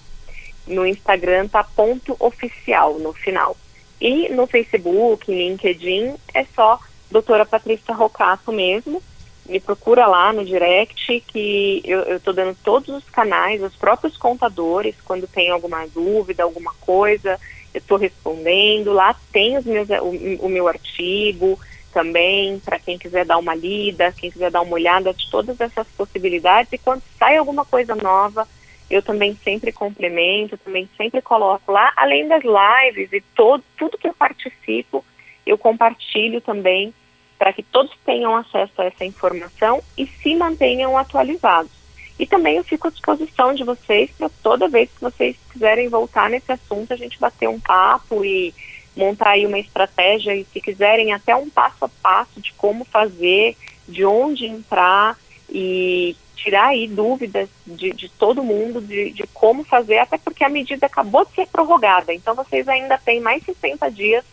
no 0.66 0.86
Instagram 0.86 1.48
tá 1.48 1.64
ponto 1.64 2.16
oficial 2.18 2.98
no 2.98 3.12
final. 3.12 3.56
E 4.00 4.28
no 4.28 4.46
Facebook, 4.46 5.30
LinkedIn, 5.30 6.14
é 6.34 6.44
só 6.54 6.78
doutora 7.10 7.46
Patrícia 7.46 7.94
Rocato 7.94 8.52
mesmo, 8.52 9.02
me 9.48 9.60
procura 9.60 10.06
lá 10.06 10.32
no 10.32 10.44
direct 10.44 11.20
que 11.28 11.82
eu 11.84 12.16
estou 12.16 12.32
dando 12.32 12.56
todos 12.62 12.88
os 12.88 13.04
canais, 13.10 13.62
os 13.62 13.74
próprios 13.74 14.16
contadores, 14.16 14.94
quando 15.04 15.26
tem 15.26 15.50
alguma 15.50 15.86
dúvida, 15.86 16.42
alguma 16.42 16.72
coisa, 16.80 17.38
eu 17.72 17.78
estou 17.78 17.98
respondendo. 17.98 18.92
Lá 18.92 19.14
tem 19.32 19.56
os 19.56 19.64
meus, 19.64 19.88
o, 19.88 20.46
o 20.46 20.48
meu 20.48 20.68
artigo 20.68 21.58
também, 21.92 22.58
para 22.60 22.78
quem 22.78 22.98
quiser 22.98 23.24
dar 23.24 23.38
uma 23.38 23.54
lida, 23.54 24.12
quem 24.12 24.30
quiser 24.30 24.50
dar 24.50 24.60
uma 24.60 24.74
olhada 24.74 25.14
de 25.14 25.30
todas 25.30 25.60
essas 25.60 25.86
possibilidades. 25.88 26.72
E 26.72 26.78
quando 26.78 27.02
sai 27.18 27.36
alguma 27.36 27.64
coisa 27.64 27.94
nova, 27.94 28.46
eu 28.90 29.02
também 29.02 29.36
sempre 29.42 29.72
complemento, 29.72 30.56
também 30.58 30.88
sempre 30.96 31.20
coloco 31.22 31.72
lá, 31.72 31.92
além 31.96 32.28
das 32.28 32.42
lives 32.42 33.12
e 33.12 33.20
todo, 33.34 33.64
tudo 33.76 33.98
que 33.98 34.08
eu 34.08 34.14
participo, 34.14 35.04
eu 35.44 35.58
compartilho 35.58 36.40
também 36.40 36.94
para 37.38 37.52
que 37.52 37.62
todos 37.62 37.92
tenham 38.04 38.34
acesso 38.34 38.72
a 38.78 38.84
essa 38.84 39.04
informação 39.04 39.82
e 39.96 40.06
se 40.06 40.34
mantenham 40.34 40.96
atualizados. 40.96 41.70
E 42.18 42.26
também 42.26 42.56
eu 42.56 42.64
fico 42.64 42.88
à 42.88 42.90
disposição 42.90 43.54
de 43.54 43.62
vocês 43.62 44.10
para 44.16 44.30
toda 44.42 44.68
vez 44.68 44.90
que 44.90 45.00
vocês 45.00 45.36
quiserem 45.52 45.88
voltar 45.88 46.30
nesse 46.30 46.50
assunto, 46.50 46.92
a 46.92 46.96
gente 46.96 47.20
bater 47.20 47.48
um 47.48 47.60
papo 47.60 48.24
e 48.24 48.54
montar 48.96 49.30
aí 49.30 49.46
uma 49.46 49.58
estratégia 49.58 50.34
e 50.34 50.44
se 50.44 50.60
quiserem 50.60 51.12
até 51.12 51.36
um 51.36 51.50
passo 51.50 51.84
a 51.84 51.88
passo 51.88 52.40
de 52.40 52.52
como 52.54 52.84
fazer, 52.86 53.54
de 53.86 54.04
onde 54.04 54.46
entrar 54.46 55.18
e 55.50 56.16
tirar 56.34 56.68
aí 56.68 56.86
dúvidas 56.88 57.48
de, 57.66 57.92
de 57.92 58.08
todo 58.08 58.42
mundo 58.42 58.80
de, 58.80 59.10
de 59.10 59.26
como 59.34 59.64
fazer, 59.64 59.98
até 59.98 60.16
porque 60.16 60.44
a 60.44 60.48
medida 60.48 60.86
acabou 60.86 61.24
de 61.24 61.34
ser 61.34 61.46
prorrogada, 61.48 62.14
então 62.14 62.34
vocês 62.34 62.68
ainda 62.68 62.96
têm 62.98 63.20
mais 63.20 63.42
60 63.44 63.90
dias 63.90 64.24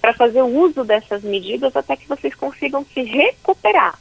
para 0.00 0.12
fazer 0.12 0.42
uso 0.42 0.84
dessas 0.84 1.22
medidas 1.22 1.74
até 1.74 1.96
que 1.96 2.08
vocês 2.08 2.34
consigam 2.34 2.84
se 2.92 3.02
recuperar, 3.02 3.98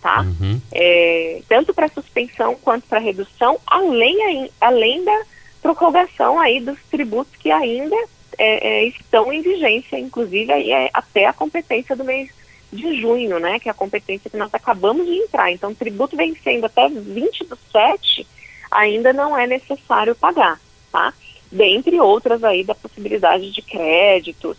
tá? 0.00 0.22
Uhum. 0.22 0.60
É, 0.72 1.40
tanto 1.48 1.72
para 1.72 1.88
suspensão 1.88 2.56
quanto 2.56 2.86
para 2.86 2.98
redução, 2.98 3.58
além, 3.66 4.50
além 4.60 5.04
da 5.04 5.22
prorrogação 5.62 6.38
aí 6.38 6.60
dos 6.60 6.78
tributos 6.90 7.34
que 7.36 7.50
ainda 7.50 7.96
é, 8.38 8.68
é, 8.68 8.84
estão 8.86 9.32
em 9.32 9.42
vigência, 9.42 9.98
inclusive 9.98 10.52
aí 10.52 10.70
é 10.70 10.90
até 10.92 11.26
a 11.26 11.32
competência 11.32 11.96
do 11.96 12.04
mês 12.04 12.30
de 12.72 13.00
junho, 13.00 13.38
né? 13.38 13.58
Que 13.58 13.68
é 13.68 13.70
a 13.70 13.74
competência 13.74 14.30
que 14.30 14.36
nós 14.36 14.52
acabamos 14.52 15.06
de 15.06 15.12
entrar. 15.12 15.50
Então, 15.52 15.74
tributo 15.74 16.16
vencendo 16.16 16.64
até 16.64 16.88
20 16.88 17.44
do 17.44 17.58
7, 17.72 18.26
ainda 18.70 19.12
não 19.12 19.36
é 19.36 19.46
necessário 19.46 20.14
pagar, 20.14 20.60
tá? 20.90 21.14
Dentre 21.50 22.00
outras 22.00 22.42
aí 22.42 22.64
da 22.64 22.74
possibilidade 22.74 23.50
de 23.52 23.62
créditos, 23.62 24.56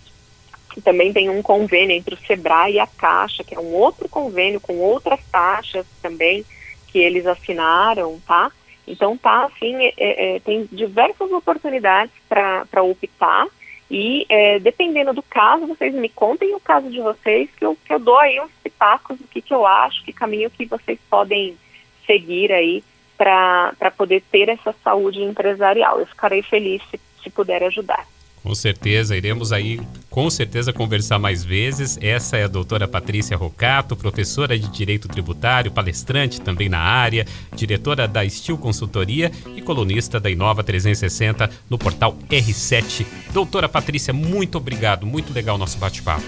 também 0.82 1.14
tem 1.14 1.30
um 1.30 1.42
convênio 1.42 1.96
entre 1.96 2.16
o 2.16 2.18
SEBRAE 2.18 2.74
e 2.74 2.80
a 2.80 2.88
Caixa, 2.88 3.44
que 3.44 3.56
é 3.56 3.60
um 3.60 3.74
outro 3.74 4.08
convênio 4.08 4.60
com 4.60 4.78
outras 4.78 5.20
taxas 5.32 5.86
também 6.02 6.46
que 6.88 7.00
eles 7.00 7.26
assinaram, 7.26 8.20
tá? 8.26 8.52
Então 8.88 9.18
tá 9.18 9.46
assim, 9.46 9.76
é, 9.86 9.94
é, 9.98 10.40
tem 10.40 10.68
diversas 10.72 11.32
oportunidades 11.32 12.14
para 12.30 12.82
optar 12.84 13.48
e 13.90 14.26
é, 14.28 14.60
dependendo 14.60 15.14
do 15.14 15.24
caso, 15.24 15.66
vocês 15.66 15.94
me 15.94 16.10
contem 16.10 16.54
o 16.54 16.60
caso 16.60 16.90
de 16.90 17.00
vocês, 17.00 17.50
que 17.58 17.66
eu, 17.66 17.78
que 17.86 17.94
eu 17.94 18.00
dou 18.00 18.18
aí 18.18 18.40
uns 18.40 18.52
pitacos 18.64 19.18
do 19.18 19.28
que, 19.28 19.42
que 19.42 19.54
eu 19.54 19.66
acho, 19.66 20.04
que 20.04 20.12
caminho 20.12 20.50
que 20.50 20.66
vocês 20.66 21.00
podem 21.10 21.58
seguir 22.06 22.52
aí 22.52 22.84
para 23.18 23.92
poder 23.98 24.22
ter 24.30 24.50
essa 24.50 24.76
saúde 24.84 25.22
empresarial. 25.22 26.00
Eu 26.00 26.06
ficarei 26.06 26.42
feliz 26.42 26.82
se, 26.92 27.00
se 27.24 27.30
puder 27.30 27.64
ajudar. 27.64 28.06
Com 28.48 28.56
certeza, 28.56 29.18
iremos 29.18 29.52
aí 29.52 29.78
com 30.10 30.30
certeza 30.30 30.72
conversar 30.72 31.20
mais 31.20 31.44
vezes. 31.44 32.00
Essa 32.02 32.38
é 32.38 32.46
a 32.46 32.48
doutora 32.48 32.88
Patrícia 32.88 33.36
Rocato, 33.36 33.94
professora 33.94 34.58
de 34.58 34.70
Direito 34.70 35.10
Tributário, 35.10 35.70
palestrante 35.70 36.40
também 36.40 36.70
na 36.70 36.80
área, 36.80 37.28
diretora 37.54 38.08
da 38.08 38.24
Estil 38.24 38.58
Consultoria 38.58 39.30
e 39.54 39.62
colunista 39.62 40.18
da 40.18 40.30
Inova 40.30 40.64
360 40.64 41.50
no 41.70 41.78
portal 41.78 42.18
R7. 42.30 43.06
Doutora 43.34 43.68
Patrícia, 43.68 44.14
muito 44.14 44.58
obrigado, 44.60 45.06
muito 45.06 45.34
legal 45.34 45.56
o 45.56 45.60
nosso 45.60 45.78
bate-papo. 45.78 46.24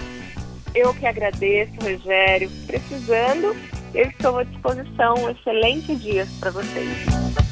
Eu 0.74 0.92
que 0.92 1.06
agradeço, 1.06 1.72
Rogério. 1.80 2.50
Precisando, 2.66 3.56
eu 3.94 4.06
estou 4.10 4.36
à 4.36 4.44
disposição. 4.44 5.14
Um 5.14 5.30
excelente 5.30 5.96
dia 5.96 6.28
para 6.38 6.50
vocês. 6.50 7.49